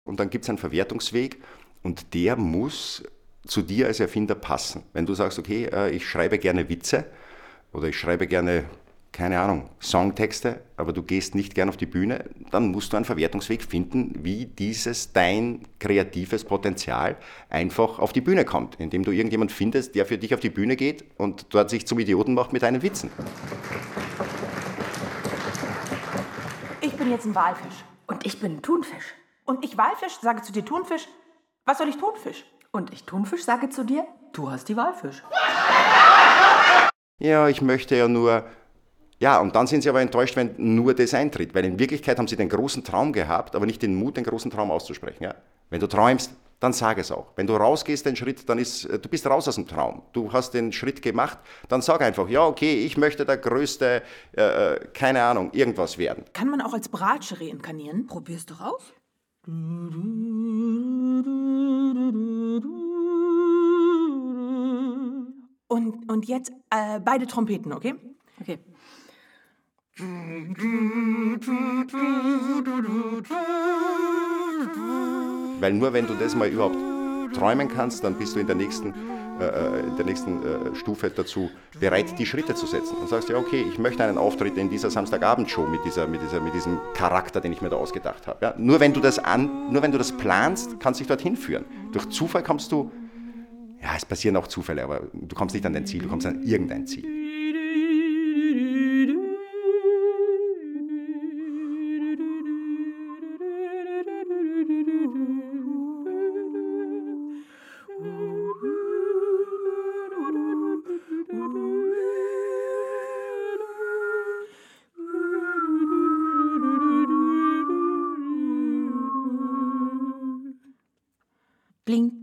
Und 0.05 0.21
dann 0.21 0.29
gibt 0.29 0.45
es 0.45 0.49
einen 0.49 0.57
Verwertungsweg 0.57 1.43
und 1.81 2.13
der 2.13 2.37
muss 2.37 3.03
zu 3.45 3.61
dir 3.61 3.87
als 3.87 3.99
Erfinder 3.99 4.35
passen. 4.35 4.83
Wenn 4.93 5.05
du 5.05 5.13
sagst, 5.13 5.37
okay, 5.37 5.65
äh, 5.65 5.89
ich 5.91 6.07
schreibe 6.07 6.39
gerne 6.39 6.69
Witze 6.69 7.11
oder 7.73 7.89
ich 7.89 7.99
schreibe 7.99 8.25
gerne, 8.25 8.63
keine 9.13 9.39
Ahnung, 9.39 9.69
Songtexte, 9.79 10.61
aber 10.75 10.91
du 10.91 11.03
gehst 11.03 11.35
nicht 11.35 11.53
gern 11.53 11.69
auf 11.69 11.77
die 11.77 11.85
Bühne, 11.85 12.25
dann 12.49 12.71
musst 12.71 12.91
du 12.91 12.97
einen 12.97 13.05
Verwertungsweg 13.05 13.63
finden, 13.63 14.11
wie 14.23 14.47
dieses 14.47 15.13
dein 15.13 15.61
kreatives 15.79 16.43
Potenzial 16.43 17.15
einfach 17.47 17.99
auf 17.99 18.11
die 18.11 18.21
Bühne 18.21 18.43
kommt, 18.43 18.75
indem 18.79 19.03
du 19.03 19.11
irgendjemand 19.11 19.51
findest, 19.51 19.93
der 19.93 20.07
für 20.07 20.17
dich 20.17 20.33
auf 20.33 20.39
die 20.39 20.49
Bühne 20.49 20.75
geht 20.75 21.05
und 21.17 21.53
dort 21.53 21.69
sich 21.69 21.85
zum 21.85 21.99
Idioten 21.99 22.33
macht 22.33 22.53
mit 22.53 22.63
deinen 22.63 22.81
Witzen. 22.81 23.11
Ich 26.81 26.93
bin 26.93 27.11
jetzt 27.11 27.25
ein 27.25 27.35
Walfisch. 27.35 27.85
Und 28.07 28.25
ich 28.25 28.39
bin 28.39 28.57
ein 28.57 28.61
Thunfisch. 28.61 29.13
Und 29.45 29.63
ich 29.63 29.77
Walfisch 29.77 30.19
sage 30.21 30.41
zu 30.41 30.51
dir 30.51 30.65
Thunfisch. 30.65 31.07
Was 31.65 31.77
soll 31.77 31.87
ich 31.87 31.97
Thunfisch? 31.97 32.43
Und 32.71 32.91
ich 32.91 33.03
Thunfisch 33.03 33.43
sage 33.43 33.69
zu 33.69 33.83
dir, 33.83 34.05
du 34.33 34.49
hast 34.49 34.67
die 34.69 34.75
Walfisch. 34.75 35.23
Ja, 37.19 37.47
ich 37.47 37.61
möchte 37.61 37.95
ja 37.95 38.07
nur. 38.07 38.45
Ja, 39.19 39.39
und 39.39 39.55
dann 39.55 39.67
sind 39.67 39.83
sie 39.83 39.89
aber 39.89 40.01
enttäuscht, 40.01 40.35
wenn 40.35 40.55
nur 40.57 40.93
das 40.93 41.13
eintritt. 41.13 41.53
Weil 41.55 41.65
in 41.65 41.79
Wirklichkeit 41.79 42.17
haben 42.17 42.27
sie 42.27 42.35
den 42.35 42.49
großen 42.49 42.83
Traum 42.83 43.13
gehabt, 43.13 43.55
aber 43.55 43.65
nicht 43.65 43.81
den 43.81 43.95
Mut, 43.95 44.17
den 44.17 44.23
großen 44.23 44.51
Traum 44.51 44.71
auszusprechen. 44.71 45.23
Ja? 45.23 45.35
Wenn 45.69 45.79
du 45.79 45.87
träumst, 45.87 46.31
dann 46.63 46.71
sag 46.71 46.97
es 46.97 47.11
auch. 47.11 47.27
Wenn 47.35 47.45
du 47.45 47.55
rausgehst 47.55 48.05
den 48.05 48.15
Schritt, 48.15 48.47
dann 48.47 48.57
ist, 48.57 48.85
äh, 48.85 48.97
du 48.97 49.09
bist 49.09 49.27
raus 49.27 49.49
aus 49.49 49.55
dem 49.55 49.67
Traum. 49.67 50.03
Du 50.13 50.31
hast 50.31 50.53
den 50.53 50.71
Schritt 50.71 51.01
gemacht, 51.01 51.37
dann 51.67 51.81
sag 51.81 52.01
einfach, 52.01 52.29
ja, 52.29 52.45
okay, 52.45 52.85
ich 52.85 52.95
möchte 52.95 53.25
der 53.25 53.37
größte, 53.37 54.01
äh, 54.37 54.41
äh 54.41 54.87
keine 54.93 55.23
Ahnung, 55.23 55.51
irgendwas 55.51 55.97
werden. 55.97 56.23
Kann 56.31 56.49
man 56.49 56.61
auch 56.61 56.73
als 56.73 56.87
Bratsche 56.87 57.41
reinkarnieren? 57.41 58.07
Probier's 58.07 58.45
doch 58.45 58.61
aus. 58.61 58.93
Und, 65.67 66.09
und 66.09 66.25
jetzt 66.27 66.53
äh, 66.69 67.01
beide 67.01 67.27
Trompeten, 67.27 67.73
okay? 67.73 67.95
Okay. 68.39 68.59
Weil 75.59 75.73
nur 75.73 75.93
wenn 75.93 76.07
du 76.07 76.15
das 76.15 76.35
mal 76.35 76.49
überhaupt 76.49 76.77
träumen 77.35 77.67
kannst, 77.67 78.03
dann 78.03 78.15
bist 78.15 78.35
du 78.35 78.39
in 78.39 78.47
der 78.47 78.55
nächsten, 78.55 78.91
äh, 79.39 79.45
äh 79.45 79.87
in 79.87 79.95
der 79.95 80.05
nächsten 80.05 80.41
äh, 80.41 80.75
Stufe 80.75 81.11
dazu 81.11 81.51
bereit, 81.79 82.17
die 82.17 82.25
Schritte 82.25 82.55
zu 82.55 82.65
setzen. 82.65 82.95
Dann 82.99 83.07
sagst 83.07 83.29
du, 83.29 83.33
ja, 83.33 83.39
okay, 83.39 83.63
ich 83.71 83.77
möchte 83.77 84.03
einen 84.03 84.17
Auftritt 84.17 84.57
in 84.57 84.71
dieser 84.71 84.89
Samstagabendshow 84.89 85.67
mit, 85.67 85.85
dieser, 85.85 86.07
mit, 86.07 86.23
dieser, 86.23 86.41
mit 86.41 86.55
diesem 86.55 86.79
Charakter, 86.95 87.39
den 87.39 87.53
ich 87.53 87.61
mir 87.61 87.69
da 87.69 87.75
ausgedacht 87.75 88.25
habe. 88.25 88.43
Ja? 88.43 88.55
Nur, 88.57 88.79
wenn 88.79 88.93
du 88.93 88.99
das 88.99 89.19
an, 89.19 89.71
nur 89.71 89.83
wenn 89.83 89.91
du 89.91 89.99
das 89.99 90.11
planst, 90.11 90.79
kannst 90.79 90.99
du 90.99 91.03
dich 91.03 91.07
dorthin 91.07 91.37
führen. 91.37 91.65
Durch 91.91 92.09
Zufall 92.09 92.41
kommst 92.41 92.71
du, 92.71 92.91
ja, 93.79 93.89
es 93.95 94.05
passieren 94.05 94.37
auch 94.37 94.47
Zufälle, 94.47 94.83
aber 94.83 95.01
du 95.13 95.35
kommst 95.35 95.53
nicht 95.53 95.67
an 95.67 95.73
dein 95.73 95.85
Ziel, 95.85 96.01
du 96.01 96.07
kommst 96.07 96.25
an 96.25 96.41
irgendein 96.41 96.87
Ziel. 96.87 97.22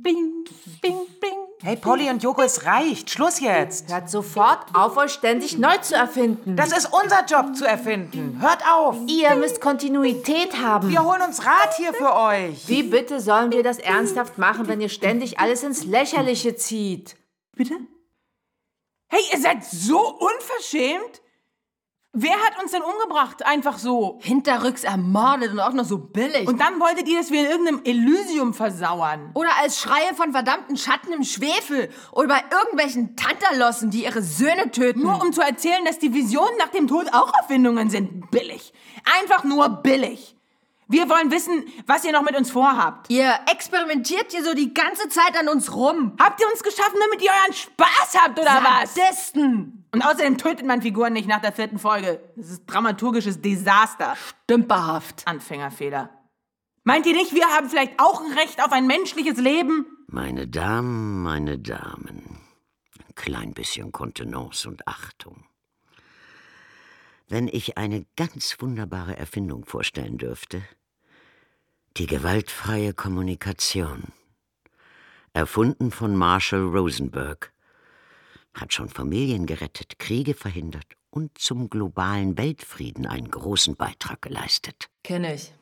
Bling, 0.03 0.45
bling, 0.81 1.07
bling. 1.21 1.39
Hey, 1.63 1.77
Polly 1.77 2.09
und 2.09 2.23
Joko, 2.23 2.43
es 2.43 2.65
reicht. 2.65 3.11
Schluss 3.11 3.41
jetzt. 3.41 3.93
Hört 3.93 4.09
sofort 4.09 4.67
auf, 4.73 4.97
euch 4.97 5.13
ständig 5.13 5.59
neu 5.59 5.77
zu 5.79 5.95
erfinden. 5.95 6.57
Das 6.57 6.71
ist 6.73 6.87
unser 6.87 7.25
Job 7.27 7.55
zu 7.55 7.67
erfinden. 7.67 8.39
Hört 8.41 8.63
auf. 8.71 8.97
Ihr 9.07 9.35
müsst 9.35 9.61
Kontinuität 9.61 10.57
haben. 10.57 10.89
Wir 10.89 11.05
holen 11.05 11.21
uns 11.23 11.45
Rat 11.45 11.75
hier 11.77 11.93
für 11.93 12.15
euch. 12.15 12.67
Wie 12.69 12.83
bitte 12.83 13.21
sollen 13.21 13.53
wir 13.53 13.63
das 13.63 13.79
ernsthaft 13.79 14.39
machen, 14.39 14.69
wenn 14.69 14.81
ihr 14.81 14.89
ständig 14.89 15.39
alles 15.39 15.63
ins 15.63 15.85
Lächerliche 15.85 16.57
zieht? 16.57 17.17
Bitte? 17.55 17.75
Hey, 19.09 19.21
ihr 19.33 19.41
seid 19.41 19.65
so 19.65 19.99
unverschämt? 20.19 21.21
Wer 22.13 22.33
hat 22.33 22.61
uns 22.61 22.73
denn 22.73 22.83
umgebracht? 22.83 23.47
Einfach 23.47 23.79
so. 23.79 24.19
Hinterrücks 24.21 24.83
ermordet 24.83 25.53
und 25.53 25.61
auch 25.61 25.73
noch 25.73 25.85
so 25.85 25.97
billig. 25.97 26.49
Und 26.49 26.61
dann 26.61 26.81
wolltet 26.81 27.07
ihr, 27.07 27.21
dass 27.21 27.31
wir 27.31 27.41
in 27.41 27.51
irgendeinem 27.51 27.83
Elysium 27.85 28.53
versauern. 28.53 29.31
Oder 29.35 29.51
als 29.63 29.79
Schreie 29.79 30.13
von 30.17 30.33
verdammten 30.33 30.77
Schatten 30.77 31.13
im 31.13 31.23
Schwefel. 31.23 31.89
Oder 32.11 32.27
bei 32.27 32.45
irgendwelchen 32.51 33.15
Tantalossen, 33.15 33.91
die 33.91 34.05
ihre 34.05 34.23
Söhne 34.23 34.73
töten. 34.73 35.03
Nur 35.03 35.23
um 35.23 35.33
zu 35.33 35.41
erzählen, 35.41 35.85
dass 35.85 36.01
die 36.01 36.13
Visionen 36.13 36.57
nach 36.59 36.71
dem 36.71 36.89
Tod 36.89 37.07
auch 37.13 37.33
Erfindungen 37.43 37.91
sind. 37.91 38.29
Billig. 38.33 38.73
Einfach 39.21 39.45
nur 39.45 39.69
billig. 39.69 40.35
Wir 40.89 41.09
wollen 41.09 41.31
wissen, 41.31 41.65
was 41.87 42.05
ihr 42.05 42.11
noch 42.11 42.23
mit 42.23 42.37
uns 42.37 42.51
vorhabt. 42.51 43.09
Ihr 43.09 43.33
experimentiert 43.49 44.33
hier 44.33 44.43
so 44.43 44.55
die 44.55 44.75
ganze 44.75 45.09
Zeit 45.09 45.39
an 45.39 45.49
uns 45.49 45.73
rum. 45.73 46.17
Habt 46.21 46.41
ihr 46.41 46.49
uns 46.51 46.65
geschaffen, 46.65 46.99
damit 47.01 47.23
ihr 47.23 47.31
euren 47.31 47.55
Spaß 47.55 48.21
habt, 48.21 48.41
oder 48.41 48.61
was? 48.65 48.95
Und 49.93 50.03
außerdem 50.03 50.39
tötet 50.39 50.67
man 50.67 50.83
Figuren 50.83 51.13
nicht 51.13 51.29
nach 51.29 51.41
der 51.41 51.53
vierten 51.53 51.79
Folge. 51.79 52.21
Das 52.37 52.51
ist 52.51 52.67
dramaturgisches 52.67 53.41
Desaster. 53.41 54.17
Stümperhaft. 54.45 55.27
Anfängerfehler. 55.27 56.11
Meint 56.85 57.07
ihr 57.07 57.13
nicht, 57.13 57.35
wir 57.35 57.47
haben 57.49 57.69
vielleicht 57.69 57.99
auch 57.99 58.21
ein 58.21 58.33
Recht 58.33 58.63
auf 58.65 58.73
ein 58.73 58.87
menschliches 58.87 59.39
Leben? 59.39 59.87
Meine 60.07 60.49
Damen, 60.49 61.23
meine 61.23 61.59
Damen, 61.59 62.41
ein 63.07 63.15
klein 63.15 63.53
bisschen 63.53 63.93
Kontenance 63.93 64.67
und 64.67 64.87
Achtung. 64.89 65.45
Wenn 67.29 67.47
ich 67.47 67.77
eine 67.77 68.07
ganz 68.17 68.57
wunderbare 68.61 69.17
Erfindung 69.17 69.65
vorstellen 69.65 70.19
dürfte, 70.19 70.63
die 71.97 72.07
gewaltfreie 72.07 72.95
Kommunikation, 72.95 74.05
erfunden 75.33 75.91
von 75.91 76.17
Marshall 76.17 76.65
Rosenberg, 76.65 77.53
hat 78.61 78.73
schon 78.73 78.89
Familien 78.89 79.47
gerettet, 79.47 79.99
Kriege 79.99 80.35
verhindert 80.35 80.97
und 81.11 81.39
zum 81.39 81.71
globalen 81.71 82.39
Weltfrieden 82.39 83.07
einen 83.07 83.31
großen 83.31 83.77
Beitrag 83.77 84.23
geleistet. 84.23 84.89
Kenne 85.03 85.35
ich. 85.35 85.53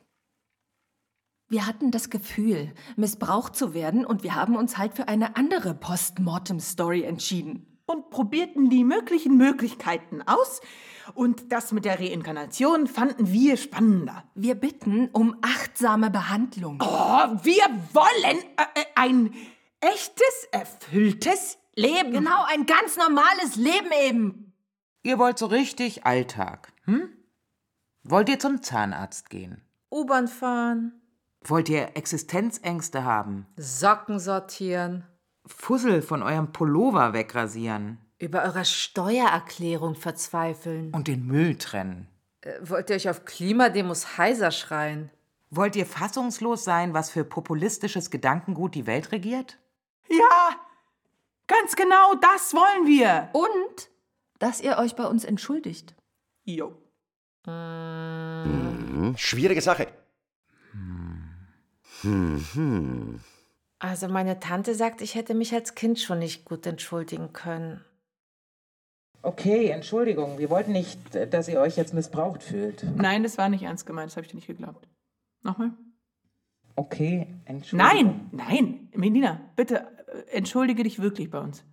Wir 1.50 1.66
hatten 1.66 1.90
das 1.90 2.10
Gefühl, 2.10 2.74
missbraucht 2.96 3.56
zu 3.56 3.72
werden 3.72 4.04
und 4.04 4.22
wir 4.22 4.34
haben 4.34 4.54
uns 4.54 4.76
halt 4.76 4.94
für 4.94 5.08
eine 5.08 5.36
andere 5.36 5.74
Postmortem-Story 5.74 7.04
entschieden. 7.04 7.64
Und 7.86 8.10
probierten 8.10 8.68
die 8.68 8.84
möglichen 8.84 9.38
Möglichkeiten 9.38 10.20
aus. 10.20 10.60
Und 11.14 11.50
das 11.52 11.72
mit 11.72 11.86
der 11.86 11.98
Reinkarnation 11.98 12.86
fanden 12.86 13.32
wir 13.32 13.56
spannender. 13.56 14.24
Wir 14.34 14.56
bitten 14.56 15.08
um 15.12 15.36
achtsame 15.40 16.10
Behandlung. 16.10 16.82
Oh, 16.82 16.86
wir 17.42 17.64
wollen 17.94 18.38
äh, 18.58 18.80
äh 18.80 18.84
ein 18.94 19.34
echtes, 19.80 20.48
erfülltes 20.52 21.57
Leben. 21.78 22.12
Genau, 22.12 22.44
ein 22.48 22.66
ganz 22.66 22.96
normales 22.96 23.56
Leben 23.56 23.90
eben. 24.06 24.52
Ihr 25.02 25.18
wollt 25.18 25.38
so 25.38 25.46
richtig 25.46 26.04
Alltag, 26.04 26.72
hm? 26.84 27.08
Wollt 28.02 28.28
ihr 28.28 28.38
zum 28.38 28.62
Zahnarzt 28.62 29.30
gehen? 29.30 29.62
U-Bahn 29.90 30.28
fahren. 30.28 31.00
Wollt 31.42 31.68
ihr 31.68 31.96
Existenzängste 31.96 33.04
haben? 33.04 33.46
Socken 33.56 34.18
sortieren. 34.18 35.04
Fussel 35.46 36.02
von 36.02 36.22
eurem 36.22 36.52
Pullover 36.52 37.12
wegrasieren. 37.12 37.98
Über 38.18 38.42
eure 38.42 38.64
Steuererklärung 38.64 39.94
verzweifeln. 39.94 40.92
Und 40.92 41.06
den 41.06 41.26
Müll 41.26 41.56
trennen. 41.56 42.08
Äh, 42.40 42.54
wollt 42.62 42.90
ihr 42.90 42.96
euch 42.96 43.08
auf 43.08 43.24
Klimademos 43.24 44.18
heiser 44.18 44.50
schreien? 44.50 45.10
Wollt 45.50 45.76
ihr 45.76 45.86
fassungslos 45.86 46.64
sein, 46.64 46.92
was 46.92 47.10
für 47.10 47.24
populistisches 47.24 48.10
Gedankengut 48.10 48.74
die 48.74 48.86
Welt 48.86 49.12
regiert? 49.12 49.58
Ja, 50.08 50.56
ganz 51.48 51.74
genau 51.74 52.14
das 52.14 52.54
wollen 52.54 52.86
wir. 52.86 53.28
Und 53.32 53.90
dass 54.38 54.60
ihr 54.60 54.78
euch 54.78 54.94
bei 54.94 55.04
uns 55.04 55.24
entschuldigt. 55.24 55.94
Jo. 56.44 56.76
Mhm. 57.46 59.14
Schwierige 59.16 59.60
Sache. 59.60 59.88
Hm, 62.02 62.44
hm. 62.52 63.20
Also 63.80 64.08
meine 64.08 64.38
Tante 64.38 64.74
sagt, 64.74 65.00
ich 65.00 65.14
hätte 65.14 65.34
mich 65.34 65.52
als 65.52 65.74
Kind 65.74 65.98
schon 65.98 66.20
nicht 66.20 66.44
gut 66.44 66.66
entschuldigen 66.66 67.32
können. 67.32 67.84
Okay, 69.22 69.68
Entschuldigung. 69.70 70.38
Wir 70.38 70.48
wollten 70.48 70.72
nicht, 70.72 71.00
dass 71.32 71.48
ihr 71.48 71.60
euch 71.60 71.76
jetzt 71.76 71.92
missbraucht 71.92 72.42
fühlt. 72.42 72.84
Nein, 72.96 73.24
das 73.24 73.36
war 73.36 73.48
nicht 73.48 73.62
ernst 73.62 73.84
gemeint. 73.84 74.10
Das 74.10 74.16
habe 74.16 74.24
ich 74.24 74.30
dir 74.30 74.36
nicht 74.36 74.46
geglaubt. 74.46 74.88
Nochmal? 75.42 75.72
Okay, 76.76 77.26
Entschuldigung. 77.44 78.30
Nein, 78.30 78.30
nein. 78.30 78.88
Melina, 78.94 79.40
bitte 79.56 79.86
entschuldige 80.30 80.82
dich 80.82 81.00
wirklich 81.00 81.30
bei 81.30 81.40
uns. 81.40 81.64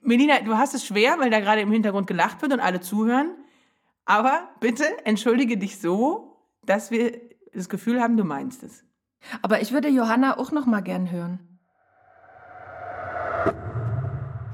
Melina, 0.00 0.40
du 0.40 0.56
hast 0.56 0.74
es 0.74 0.84
schwer, 0.84 1.18
weil 1.18 1.30
da 1.30 1.40
gerade 1.40 1.60
im 1.60 1.72
Hintergrund 1.72 2.06
gelacht 2.06 2.40
wird 2.42 2.52
und 2.52 2.60
alle 2.60 2.80
zuhören. 2.80 3.36
Aber 4.04 4.48
bitte 4.60 4.84
entschuldige 5.04 5.58
dich 5.58 5.80
so, 5.80 6.46
dass 6.64 6.90
wir 6.90 7.20
das 7.52 7.68
Gefühl 7.68 8.00
haben, 8.00 8.16
du 8.16 8.24
meinst 8.24 8.62
es. 8.62 8.84
Aber 9.42 9.60
ich 9.60 9.72
würde 9.72 9.88
Johanna 9.88 10.38
auch 10.38 10.52
noch 10.52 10.66
mal 10.66 10.80
gern 10.80 11.10
hören. 11.10 11.58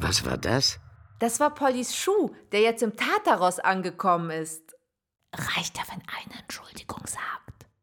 Was 0.00 0.24
war 0.26 0.38
das? 0.38 0.80
Das 1.20 1.40
war 1.40 1.54
Pollys 1.54 1.96
Schuh, 1.96 2.30
der 2.52 2.60
jetzt 2.60 2.82
im 2.82 2.96
Tartaros 2.96 3.58
angekommen 3.58 4.30
ist. 4.30 4.74
Reicht 5.32 5.78
ja, 5.78 5.84
wenn 5.88 6.02
eine 6.02 6.33
Entschuldigung 6.33 6.33
sagt. 6.33 6.33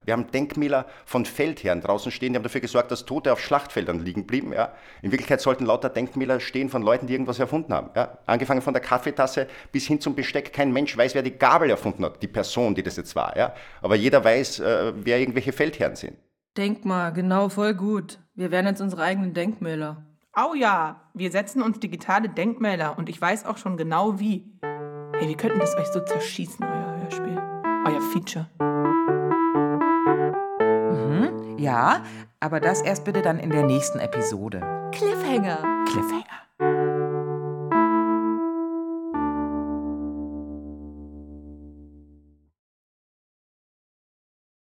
Wir 0.03 0.13
haben 0.13 0.31
Denkmäler 0.31 0.87
von 1.05 1.25
Feldherren 1.25 1.81
draußen 1.81 2.11
stehen, 2.11 2.33
die 2.33 2.37
haben 2.37 2.43
dafür 2.43 2.61
gesorgt, 2.61 2.89
dass 2.89 3.05
Tote 3.05 3.31
auf 3.31 3.39
Schlachtfeldern 3.39 3.99
liegen 3.99 4.25
blieben. 4.25 4.51
Ja. 4.51 4.73
In 5.03 5.11
Wirklichkeit 5.11 5.41
sollten 5.41 5.67
lauter 5.67 5.89
Denkmäler 5.89 6.39
stehen 6.39 6.69
von 6.69 6.81
Leuten, 6.81 7.05
die 7.05 7.13
irgendwas 7.13 7.37
erfunden 7.37 7.71
haben. 7.71 7.91
Ja. 7.95 8.17
Angefangen 8.25 8.63
von 8.63 8.73
der 8.73 8.81
Kaffeetasse 8.81 9.47
bis 9.71 9.85
hin 9.85 10.01
zum 10.01 10.15
Besteck. 10.15 10.53
Kein 10.53 10.73
Mensch 10.73 10.97
weiß, 10.97 11.13
wer 11.13 11.21
die 11.21 11.37
Gabel 11.37 11.69
erfunden 11.69 12.03
hat, 12.03 12.23
die 12.23 12.27
Person, 12.27 12.73
die 12.73 12.81
das 12.81 12.97
jetzt 12.97 13.15
war. 13.15 13.37
Ja. 13.37 13.53
Aber 13.83 13.95
jeder 13.95 14.23
weiß, 14.23 14.59
äh, 14.61 14.93
wer 14.95 15.19
irgendwelche 15.19 15.51
Feldherren 15.53 15.95
sind. 15.95 16.17
Denkmal, 16.57 17.13
genau, 17.13 17.49
voll 17.49 17.75
gut. 17.75 18.17
Wir 18.33 18.49
werden 18.49 18.65
jetzt 18.65 18.81
unsere 18.81 19.03
eigenen 19.03 19.35
Denkmäler. 19.35 20.03
Oh 20.35 20.55
ja, 20.55 21.11
wir 21.13 21.29
setzen 21.29 21.61
uns 21.61 21.79
digitale 21.79 22.27
Denkmäler 22.27 22.97
und 22.97 23.07
ich 23.07 23.21
weiß 23.21 23.45
auch 23.45 23.57
schon 23.57 23.77
genau 23.77 24.19
wie. 24.19 24.51
Hey, 25.13 25.27
wir 25.27 25.37
könnten 25.37 25.59
das 25.59 25.75
euch 25.75 25.87
so 25.87 25.99
zerschießen, 25.99 26.65
euer 26.65 27.01
Hörspiel. 27.01 27.37
Euer 27.85 28.01
Feature. 28.11 28.70
Ja, 31.61 32.01
aber 32.39 32.59
das 32.59 32.81
erst 32.81 33.03
bitte 33.03 33.21
dann 33.21 33.37
in 33.37 33.51
der 33.51 33.63
nächsten 33.63 33.99
Episode. 33.99 34.61
Cliffhanger. 34.91 35.85
Cliffhanger. 35.85 36.25